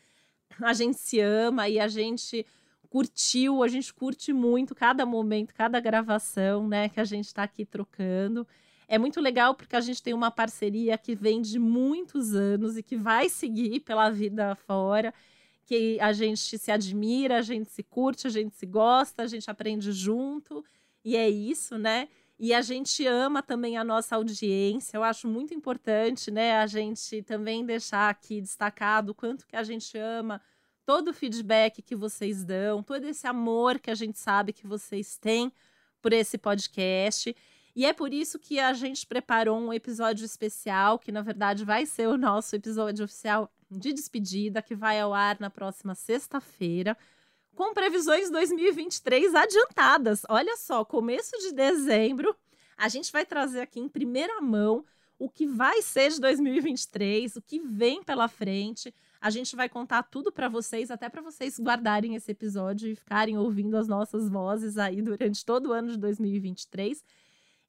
a 0.60 0.74
gente 0.74 0.98
se 0.98 1.20
ama 1.20 1.70
e 1.70 1.80
a 1.80 1.88
gente 1.88 2.46
curtiu, 2.90 3.62
a 3.62 3.68
gente 3.68 3.94
curte 3.94 4.34
muito 4.34 4.74
cada 4.74 5.06
momento, 5.06 5.54
cada 5.54 5.80
gravação, 5.80 6.68
né, 6.68 6.88
que 6.88 7.00
a 7.00 7.04
gente 7.04 7.26
está 7.26 7.44
aqui 7.44 7.66
trocando. 7.66 8.48
É 8.88 8.98
muito 8.98 9.20
legal 9.20 9.56
porque 9.56 9.76
a 9.76 9.82
gente 9.82 10.02
tem 10.02 10.14
uma 10.14 10.32
parceria 10.32 10.98
que 10.98 11.16
vem 11.16 11.42
de 11.42 11.58
muitos 11.60 12.36
anos 12.36 12.78
e 12.78 12.84
que 12.84 12.96
vai 12.96 13.30
seguir 13.30 13.80
pela 13.82 14.10
vida 14.10 14.56
fora, 14.56 15.14
que 15.66 16.00
a 16.00 16.14
gente 16.14 16.58
se 16.58 16.72
admira, 16.72 17.40
a 17.40 17.42
gente 17.42 17.70
se 17.70 17.82
curte, 17.82 18.28
a 18.28 18.30
gente 18.30 18.56
se 18.56 18.66
gosta, 18.66 19.24
a 19.24 19.28
gente 19.28 19.50
aprende 19.50 19.92
junto, 19.92 20.64
e 21.04 21.16
é 21.16 21.30
isso, 21.30 21.78
né? 21.78 22.08
E 22.38 22.54
a 22.54 22.62
gente 22.62 23.06
ama 23.08 23.42
também 23.42 23.78
a 23.78 23.84
nossa 23.84 24.16
audiência. 24.16 24.98
Eu 24.98 25.04
acho 25.04 25.28
muito 25.28 25.54
importante, 25.54 26.30
né, 26.30 26.58
a 26.58 26.68
gente 26.68 27.22
também 27.24 27.66
deixar 27.66 28.10
aqui 28.10 28.42
destacado 28.42 29.10
o 29.10 29.16
quanto 29.16 29.48
que 29.48 29.56
a 29.56 29.64
gente 29.64 29.98
ama 29.98 30.42
todo 30.86 31.10
o 31.10 31.14
feedback 31.14 31.82
que 31.82 31.96
vocês 31.96 32.44
dão, 32.44 32.84
todo 32.84 33.06
esse 33.06 33.26
amor 33.26 33.80
que 33.80 33.90
a 33.90 33.96
gente 33.96 34.20
sabe 34.20 34.54
que 34.54 34.68
vocês 34.68 35.18
têm 35.18 35.52
por 36.02 36.14
esse 36.14 36.38
podcast. 36.38 37.36
E 37.76 37.86
é 37.86 37.92
por 37.92 38.14
isso 38.14 38.40
que 38.40 38.58
a 38.58 38.72
gente 38.72 39.06
preparou 39.06 39.60
um 39.60 39.74
episódio 39.74 40.26
especial, 40.26 40.98
que 40.98 41.12
na 41.12 41.22
verdade 41.22 41.66
vai 41.66 41.86
ser 41.86 42.08
o 42.08 42.18
nosso 42.18 42.56
episódio 42.56 43.04
oficial 43.04 43.52
de 43.70 43.92
despedida, 43.92 44.62
que 44.62 44.74
vai 44.74 45.00
ao 45.00 45.14
ar 45.14 45.38
na 45.40 45.50
próxima 45.50 45.94
sexta-feira, 45.94 46.98
com 47.54 47.74
previsões 47.74 48.30
2023 48.30 49.36
adiantadas. 49.36 50.22
Olha 50.30 50.56
só, 50.56 50.86
começo 50.86 51.38
de 51.40 51.54
dezembro, 51.54 52.34
a 52.78 52.88
gente 52.88 53.12
vai 53.12 53.26
trazer 53.26 53.62
aqui 53.62 53.80
em 53.80 53.90
primeira 53.90 54.42
mão 54.42 54.86
o 55.20 55.30
que 55.30 55.46
vai 55.46 55.82
ser 55.82 56.12
de 56.12 56.20
2023, 56.20 57.36
o 57.36 57.42
que 57.42 57.60
vem 57.60 58.04
pela 58.04 58.28
frente. 58.28 58.94
A 59.20 59.30
gente 59.30 59.56
vai 59.56 59.68
contar 59.68 60.04
tudo 60.04 60.32
para 60.32 60.48
vocês, 60.48 60.92
até 60.92 61.10
para 61.10 61.22
vocês 61.22 61.60
guardarem 61.60 62.16
esse 62.16 62.32
episódio 62.32 62.90
e 62.90 62.96
ficarem 62.96 63.38
ouvindo 63.38 63.76
as 63.76 63.88
nossas 63.88 64.30
vozes 64.30 64.78
aí 64.78 65.02
durante 65.02 65.44
todo 65.46 65.70
o 65.70 65.74
ano 65.74 65.92
de 65.92 65.98
2023. 65.98 67.04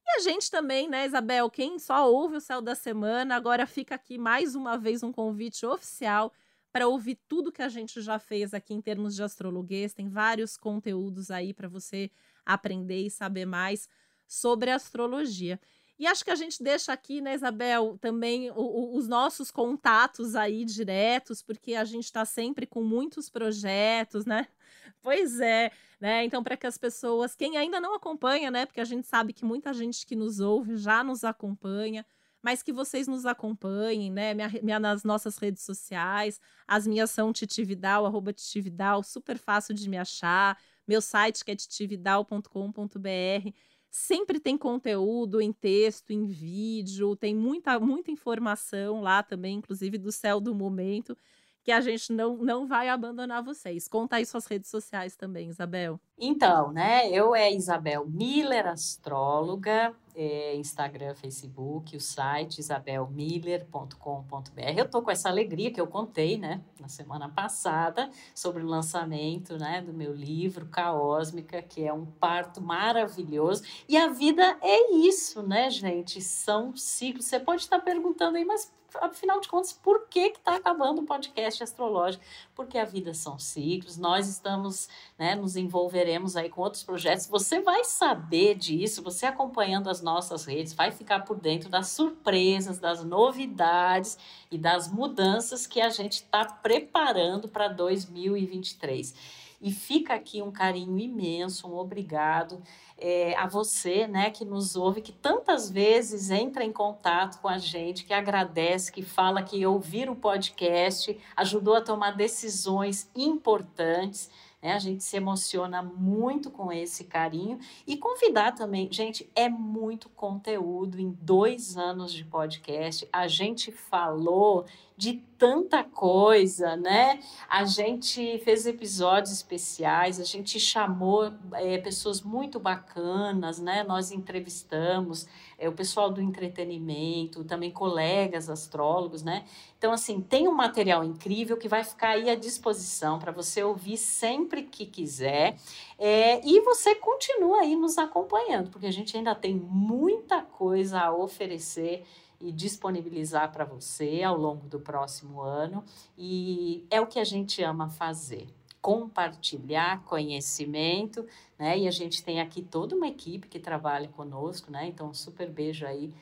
E 0.06 0.18
a 0.18 0.20
gente 0.20 0.50
também, 0.50 0.88
né, 0.88 1.04
Isabel? 1.06 1.50
Quem 1.50 1.78
só 1.78 2.10
ouve 2.10 2.36
o 2.36 2.40
Céu 2.40 2.62
da 2.62 2.74
Semana, 2.74 3.34
agora 3.34 3.66
fica 3.66 3.94
aqui 3.96 4.16
mais 4.18 4.54
uma 4.54 4.78
vez 4.78 5.02
um 5.02 5.12
convite 5.12 5.66
oficial 5.66 6.32
para 6.72 6.86
ouvir 6.86 7.18
tudo 7.26 7.50
que 7.50 7.62
a 7.62 7.68
gente 7.68 8.00
já 8.00 8.18
fez 8.18 8.54
aqui 8.54 8.72
em 8.72 8.80
termos 8.80 9.14
de 9.16 9.22
astrologuês. 9.22 9.94
Tem 9.94 10.08
vários 10.08 10.56
conteúdos 10.56 11.30
aí 11.30 11.52
para 11.52 11.68
você 11.68 12.10
aprender 12.44 13.00
e 13.06 13.10
saber 13.10 13.46
mais 13.46 13.88
sobre 14.26 14.70
astrologia. 14.70 15.58
E 15.98 16.06
acho 16.06 16.24
que 16.24 16.30
a 16.30 16.34
gente 16.34 16.62
deixa 16.62 16.92
aqui, 16.92 17.20
né, 17.22 17.34
Isabel, 17.34 17.96
também 18.00 18.50
o, 18.50 18.54
o, 18.54 18.96
os 18.96 19.08
nossos 19.08 19.50
contatos 19.50 20.34
aí 20.34 20.64
diretos, 20.64 21.40
porque 21.40 21.74
a 21.74 21.84
gente 21.84 22.04
está 22.04 22.24
sempre 22.24 22.66
com 22.66 22.82
muitos 22.82 23.30
projetos, 23.30 24.24
né? 24.26 24.46
Pois 25.02 25.40
é, 25.40 25.70
né? 26.00 26.24
Então, 26.24 26.42
para 26.42 26.56
que 26.56 26.66
as 26.66 26.76
pessoas, 26.76 27.36
quem 27.36 27.56
ainda 27.56 27.78
não 27.80 27.94
acompanha, 27.94 28.50
né? 28.50 28.66
Porque 28.66 28.80
a 28.80 28.84
gente 28.84 29.06
sabe 29.06 29.32
que 29.32 29.44
muita 29.44 29.72
gente 29.72 30.04
que 30.04 30.16
nos 30.16 30.40
ouve 30.40 30.76
já 30.76 31.04
nos 31.04 31.22
acompanha, 31.22 32.04
mas 32.42 32.60
que 32.62 32.72
vocês 32.72 33.06
nos 33.06 33.24
acompanhem, 33.24 34.10
né? 34.10 34.34
Minha, 34.34 34.48
minha, 34.62 34.80
nas 34.80 35.04
nossas 35.04 35.38
redes 35.38 35.62
sociais. 35.62 36.40
As 36.66 36.88
minhas 36.88 37.10
são 37.10 37.32
titividal, 37.32 38.04
arroba 38.04 38.32
titividal, 38.32 39.02
super 39.02 39.38
fácil 39.38 39.74
de 39.74 39.88
me 39.88 39.96
achar. 39.96 40.58
Meu 40.86 41.00
site 41.00 41.44
que 41.44 41.52
é 41.52 41.56
titividal.com.br 41.56 43.52
sempre 43.90 44.38
tem 44.38 44.56
conteúdo 44.56 45.40
em 45.40 45.52
texto, 45.52 46.12
em 46.12 46.26
vídeo, 46.26 47.16
tem 47.16 47.34
muita, 47.34 47.78
muita 47.80 48.10
informação 48.10 49.00
lá 49.00 49.22
também, 49.22 49.56
inclusive 49.56 49.98
do 49.98 50.12
céu 50.12 50.40
do 50.40 50.54
momento, 50.54 51.16
que 51.62 51.72
a 51.72 51.80
gente 51.80 52.12
não, 52.12 52.36
não 52.36 52.66
vai 52.66 52.88
abandonar 52.88 53.42
vocês. 53.42 53.88
Conta 53.88 54.16
aí 54.16 54.24
suas 54.24 54.46
redes 54.46 54.70
sociais 54.70 55.16
também, 55.16 55.48
Isabel. 55.48 55.98
Então, 56.16 56.70
né, 56.70 57.10
eu 57.10 57.34
é 57.34 57.52
Isabel 57.52 58.06
Miller, 58.06 58.68
astróloga, 58.68 59.92
é, 60.16 60.56
Instagram, 60.56 61.14
Facebook, 61.14 61.94
o 61.94 62.00
site 62.00 62.58
isabelmiller.com.br. 62.58 64.60
Eu 64.74 64.88
tô 64.88 65.02
com 65.02 65.10
essa 65.10 65.28
alegria 65.28 65.70
que 65.70 65.80
eu 65.80 65.86
contei, 65.86 66.38
né, 66.38 66.62
na 66.80 66.88
semana 66.88 67.28
passada, 67.28 68.10
sobre 68.34 68.62
o 68.62 68.66
lançamento, 68.66 69.58
né, 69.58 69.82
do 69.82 69.92
meu 69.92 70.14
livro 70.14 70.66
Caósmica, 70.66 71.60
que 71.60 71.86
é 71.86 71.92
um 71.92 72.06
parto 72.06 72.62
maravilhoso. 72.62 73.62
E 73.86 73.96
a 73.96 74.08
vida 74.08 74.58
é 74.62 74.94
isso, 74.94 75.42
né, 75.42 75.68
gente? 75.68 76.22
São 76.22 76.74
ciclos. 76.74 77.26
Você 77.26 77.38
pode 77.38 77.60
estar 77.60 77.80
perguntando 77.80 78.38
aí, 78.38 78.44
mas 78.44 78.74
afinal 79.00 79.40
de 79.40 79.48
contas, 79.48 79.72
por 79.72 80.06
que 80.08 80.20
está 80.20 80.56
acabando 80.56 81.02
o 81.02 81.06
podcast 81.06 81.62
astrológico? 81.62 82.24
Porque 82.54 82.78
a 82.78 82.84
vida 82.84 83.12
são 83.14 83.38
ciclos, 83.38 83.96
nós 83.96 84.28
estamos, 84.28 84.88
né, 85.18 85.34
nos 85.34 85.56
envolveremos 85.56 86.36
aí 86.36 86.48
com 86.48 86.60
outros 86.60 86.82
projetos. 86.82 87.26
Você 87.26 87.60
vai 87.60 87.84
saber 87.84 88.54
disso, 88.54 89.02
você 89.02 89.26
acompanhando 89.26 89.88
as 89.88 90.02
nossas 90.02 90.44
redes, 90.44 90.74
vai 90.74 90.90
ficar 90.90 91.20
por 91.20 91.38
dentro 91.38 91.68
das 91.68 91.88
surpresas, 91.88 92.78
das 92.78 93.02
novidades 93.02 94.18
e 94.50 94.58
das 94.58 94.90
mudanças 94.90 95.66
que 95.66 95.80
a 95.80 95.88
gente 95.88 96.14
está 96.14 96.44
preparando 96.44 97.48
para 97.48 97.68
2023. 97.68 99.14
E 99.60 99.72
fica 99.72 100.14
aqui 100.14 100.42
um 100.42 100.52
carinho 100.52 100.98
imenso, 100.98 101.66
um 101.66 101.78
obrigado 101.78 102.62
é, 102.98 103.34
a 103.36 103.46
você, 103.46 104.06
né, 104.06 104.30
que 104.30 104.44
nos 104.44 104.76
ouve, 104.76 105.00
que 105.00 105.12
tantas 105.12 105.70
vezes 105.70 106.30
entra 106.30 106.62
em 106.62 106.72
contato 106.72 107.40
com 107.40 107.48
a 107.48 107.58
gente, 107.58 108.04
que 108.04 108.12
agradece, 108.12 108.92
que 108.92 109.02
fala 109.02 109.42
que 109.42 109.64
ouvir 109.66 110.10
o 110.10 110.14
podcast 110.14 111.18
ajudou 111.34 111.74
a 111.74 111.80
tomar 111.80 112.12
decisões 112.12 113.10
importantes. 113.14 114.30
Né? 114.66 114.72
A 114.72 114.80
gente 114.80 115.04
se 115.04 115.16
emociona 115.16 115.80
muito 115.80 116.50
com 116.50 116.72
esse 116.72 117.04
carinho 117.04 117.60
e 117.86 117.96
convidar 117.96 118.50
também, 118.50 118.88
gente, 118.90 119.30
é 119.32 119.48
muito 119.48 120.08
conteúdo 120.08 120.98
em 120.98 121.16
dois 121.20 121.76
anos 121.76 122.12
de 122.12 122.24
podcast. 122.24 123.08
A 123.12 123.28
gente 123.28 123.70
falou 123.70 124.66
de 124.96 125.22
tanta 125.38 125.84
coisa, 125.84 126.74
né? 126.74 127.20
A 127.48 127.64
gente 127.64 128.38
fez 128.38 128.66
episódios 128.66 129.30
especiais, 129.30 130.18
a 130.18 130.24
gente 130.24 130.58
chamou 130.58 131.32
é, 131.52 131.78
pessoas 131.78 132.20
muito 132.20 132.58
bacanas, 132.58 133.60
né? 133.60 133.84
Nós 133.84 134.10
entrevistamos 134.10 135.28
é, 135.58 135.68
o 135.68 135.72
pessoal 135.72 136.10
do 136.10 136.20
entretenimento, 136.20 137.44
também 137.44 137.70
colegas 137.70 138.50
astrólogos, 138.50 139.22
né? 139.22 139.44
Então, 139.78 139.92
assim, 139.92 140.20
tem 140.20 140.48
um 140.48 140.54
material 140.54 141.02
incrível 141.02 141.56
que 141.56 141.68
vai 141.68 141.82
ficar 141.82 142.10
aí 142.10 142.28
à 142.28 142.34
disposição 142.34 143.18
para 143.18 143.32
você 143.32 143.62
ouvir 143.62 143.96
sempre 143.96 144.62
que 144.62 144.86
quiser. 144.86 145.56
É, 145.98 146.46
e 146.46 146.60
você 146.60 146.94
continua 146.94 147.60
aí 147.60 147.76
nos 147.76 147.98
acompanhando, 147.98 148.70
porque 148.70 148.86
a 148.86 148.92
gente 148.92 149.16
ainda 149.16 149.34
tem 149.34 149.54
muita 149.54 150.42
coisa 150.42 151.00
a 151.00 151.14
oferecer 151.14 152.04
e 152.40 152.52
disponibilizar 152.52 153.50
para 153.50 153.64
você 153.64 154.22
ao 154.22 154.36
longo 154.36 154.66
do 154.66 154.78
próximo 154.78 155.40
ano. 155.40 155.82
E 156.18 156.86
é 156.90 157.00
o 157.00 157.06
que 157.06 157.18
a 157.18 157.24
gente 157.24 157.62
ama 157.62 157.88
fazer 157.88 158.46
compartilhar 158.86 160.04
conhecimento, 160.04 161.26
né? 161.58 161.76
E 161.76 161.88
a 161.88 161.90
gente 161.90 162.22
tem 162.22 162.40
aqui 162.40 162.62
toda 162.62 162.94
uma 162.94 163.08
equipe 163.08 163.48
que 163.48 163.58
trabalha 163.58 164.06
conosco, 164.06 164.70
né? 164.70 164.86
Então, 164.86 165.08
um 165.08 165.12
super 165.12 165.50
beijo 165.50 165.84
aí 165.84 166.14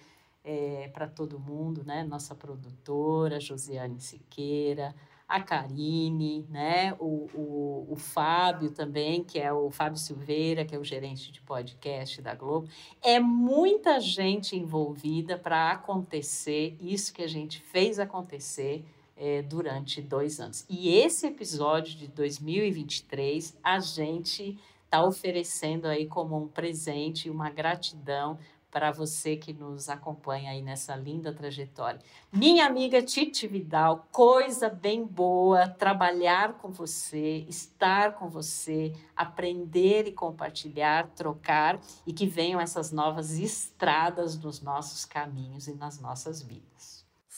é, 0.43 0.89
para 0.95 1.07
todo 1.07 1.39
mundo, 1.39 1.85
né? 1.85 2.03
Nossa 2.05 2.35
produtora, 2.35 3.39
Josiane 3.39 4.01
Siqueira, 4.01 4.95
a 5.29 5.43
Karine, 5.43 6.47
né? 6.49 6.95
O, 6.99 7.29
o, 7.35 7.87
o 7.91 7.97
Fábio 7.97 8.71
também, 8.71 9.23
que 9.23 9.39
é 9.39 9.53
o 9.53 9.71
Fábio 9.71 9.99
Silveira, 9.99 10.65
que 10.65 10.75
é 10.75 10.79
o 10.79 10.85
gerente 10.85 11.31
de 11.31 11.43
podcast 11.43 12.23
da 12.23 12.35
Globo. 12.35 12.67
É 13.03 13.21
muita 13.21 14.01
gente 14.01 14.57
envolvida 14.57 15.37
para 15.37 15.71
acontecer 15.71 16.79
isso 16.81 17.13
que 17.13 17.23
a 17.23 17.29
gente 17.29 17.61
fez 17.61 17.99
acontecer 17.99 18.83
é, 19.17 19.43
durante 19.43 20.03
dois 20.03 20.41
anos. 20.41 20.65
E 20.69 20.97
esse 20.97 21.27
episódio 21.27 21.97
de 21.97 22.09
2023, 22.09 23.57
a 23.63 23.79
gente 23.79 24.59
está 24.85 25.05
oferecendo 25.05 25.87
aí 25.87 26.07
como 26.07 26.37
um 26.37 26.47
presente, 26.47 27.31
uma 27.31 27.51
gratidão 27.51 28.39
para 28.71 28.91
você 28.91 29.37
que 29.37 29.53
nos 29.53 29.89
acompanha 29.89 30.51
aí 30.51 30.61
nessa 30.61 30.97
linda 30.97 31.33
trajetória. 31.33 32.01
Minha 32.33 32.67
amiga 32.67 33.01
Titi 33.01 33.47
Vidal, 33.47 34.09
coisa 34.11 34.69
bem 34.69 35.05
boa 35.05 35.69
trabalhar 35.69 36.55
com 36.55 36.73
você, 36.73 37.45
estar 37.49 38.15
com 38.15 38.29
você, 38.29 38.93
aprender 39.15 40.09
e 40.09 40.13
compartilhar, 40.13 41.07
trocar 41.11 41.81
e 42.05 42.13
que 42.13 42.27
venham 42.27 42.61
essas 42.61 42.91
novas 42.91 43.39
estradas 43.39 44.37
nos 44.37 44.61
nossos 44.61 45.05
caminhos 45.05 45.69
e 45.69 45.75
nas 45.75 46.01
nossas 46.01 46.43
vidas 46.43 46.94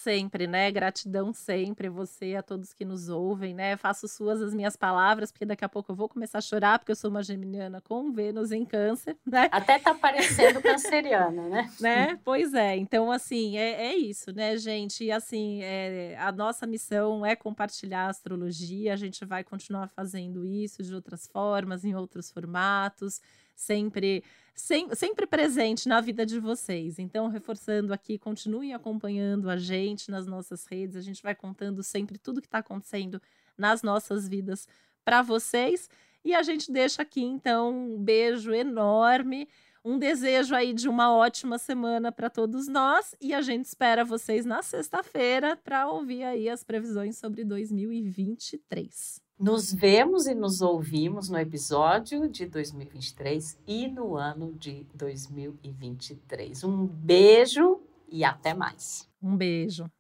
sempre, 0.07 0.47
né? 0.47 0.71
Gratidão 0.71 1.33
sempre, 1.33 1.89
você 1.89 2.37
a 2.37 2.43
todos 2.43 2.73
que 2.73 2.85
nos 2.85 3.09
ouvem, 3.09 3.53
né? 3.53 3.77
Faço 3.77 4.07
suas 4.07 4.41
as 4.41 4.55
minhas 4.55 4.77
palavras, 4.77 5.33
porque 5.33 5.45
daqui 5.45 5.65
a 5.65 5.69
pouco 5.69 5.91
eu 5.91 5.97
vou 5.97 6.09
começar 6.09 6.39
a 6.39 6.41
chorar, 6.41 6.79
porque 6.79 6.93
eu 6.93 6.97
sou 6.97 7.11
uma 7.11 7.25
geminiana 7.25 7.81
com 7.81 8.13
Vênus 8.13 8.53
em 8.53 8.65
câncer, 8.65 9.17
né? 9.27 9.49
Até 9.51 9.81
tá 9.81 9.93
parecendo 9.93 10.63
canceriana, 10.63 11.49
né? 11.49 11.71
né? 11.81 12.21
Pois 12.25 12.55
é, 12.55 12.77
então 12.77 13.11
assim, 13.11 13.59
é, 13.59 13.87
é 13.87 13.97
isso, 13.97 14.33
né, 14.33 14.57
gente? 14.57 15.03
E 15.03 15.11
assim, 15.11 15.61
é, 15.65 16.17
a 16.21 16.31
nossa 16.31 16.69
missão 16.69 17.27
é 17.27 17.35
compartilhar 17.35 18.07
a 18.07 18.11
astrologia, 18.11 18.93
a 18.93 18.97
gente 18.97 19.25
vai 19.25 19.43
continuar 19.43 19.89
fazendo 19.89 20.47
isso 20.47 20.85
de 20.85 20.95
outras 20.95 21.27
formas, 21.27 21.85
em 21.85 21.97
outros 21.97 22.31
formatos, 22.31 23.21
sempre 23.57 24.23
sem, 24.57 24.93
sempre 24.95 25.27
presente 25.27 25.87
na 25.87 26.01
vida 26.01 26.25
de 26.25 26.41
vocês. 26.41 26.99
Então, 26.99 27.29
reforçando 27.29 27.93
aqui, 27.93 28.19
continuem 28.19 28.73
acompanhando 28.73 29.51
a 29.51 29.57
gente 29.59 30.11
nas 30.11 30.27
nossas 30.27 30.65
redes. 30.65 30.97
A 30.97 31.03
gente 31.03 31.23
vai 31.23 31.35
contando 31.35 31.83
sempre 31.83 32.19
tudo 32.19 32.41
que 32.41 32.47
está 32.47 32.59
acontecendo 32.59 33.21
nas 33.57 33.83
nossas 33.83 34.27
vidas 34.27 34.67
para 35.05 35.21
vocês. 35.21 35.91
E 36.25 36.35
a 36.35 36.43
gente 36.43 36.73
deixa 36.73 37.03
aqui, 37.03 37.23
então, 37.23 37.93
um 37.95 38.03
beijo 38.03 38.53
enorme. 38.53 39.47
Um 39.85 39.99
desejo 39.99 40.53
aí 40.53 40.73
de 40.73 40.89
uma 40.89 41.15
ótima 41.15 41.59
semana 41.59 42.11
para 42.11 42.29
todos 42.29 42.67
nós 42.67 43.15
e 43.21 43.33
a 43.33 43.41
gente 43.41 43.67
espera 43.67 44.05
vocês 44.05 44.45
na 44.45 44.61
sexta-feira 44.61 45.57
para 45.57 45.89
ouvir 45.89 46.25
aí 46.25 46.49
as 46.49 46.65
previsões 46.65 47.17
sobre 47.17 47.45
2023. 47.45 49.26
Nos 49.39 49.71
vemos 49.71 50.27
e 50.27 50.35
nos 50.35 50.63
ouvimos 50.63 51.29
no 51.29 51.39
episódio 51.39 52.27
de 52.27 52.47
2023 52.47 53.59
e 53.67 53.87
no 53.87 54.17
ano 54.17 54.55
de 54.55 54.87
2023. 54.95 56.65
Um 56.65 56.87
beijo 56.87 57.83
e 58.11 58.25
até 58.25 58.55
mais. 58.55 59.07
Um 59.23 59.37
beijo. 59.37 59.91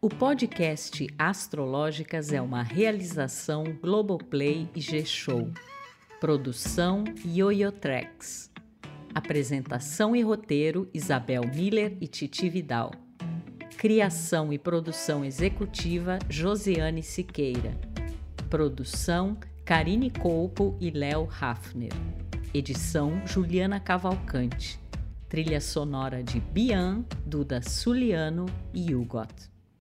O 0.00 0.08
podcast 0.08 1.06
Astrológicas 1.18 2.32
é 2.32 2.40
uma 2.40 2.62
realização 2.62 3.64
Globoplay 3.82 4.66
e 4.74 4.80
G-Show. 4.80 5.50
Produção 6.18 7.04
Yoyotreks. 7.22 8.50
Apresentação 9.14 10.16
e 10.16 10.22
roteiro 10.22 10.88
Isabel 10.94 11.42
Miller 11.54 11.98
e 12.00 12.08
Titi 12.08 12.48
Vidal. 12.48 12.92
Criação 13.86 14.52
e 14.52 14.58
produção 14.58 15.24
executiva 15.24 16.18
Josiane 16.28 17.04
Siqueira. 17.04 17.72
Produção 18.50 19.36
Karine 19.64 20.10
Colpo 20.10 20.76
e 20.80 20.90
Léo 20.90 21.28
Hafner. 21.40 21.92
Edição 22.52 23.24
Juliana 23.24 23.78
Cavalcante. 23.78 24.80
Trilha 25.28 25.60
sonora 25.60 26.20
de 26.20 26.40
Bian, 26.40 27.04
Duda 27.24 27.62
Suliano 27.62 28.46
e 28.74 28.92
Hugot. 28.92 29.55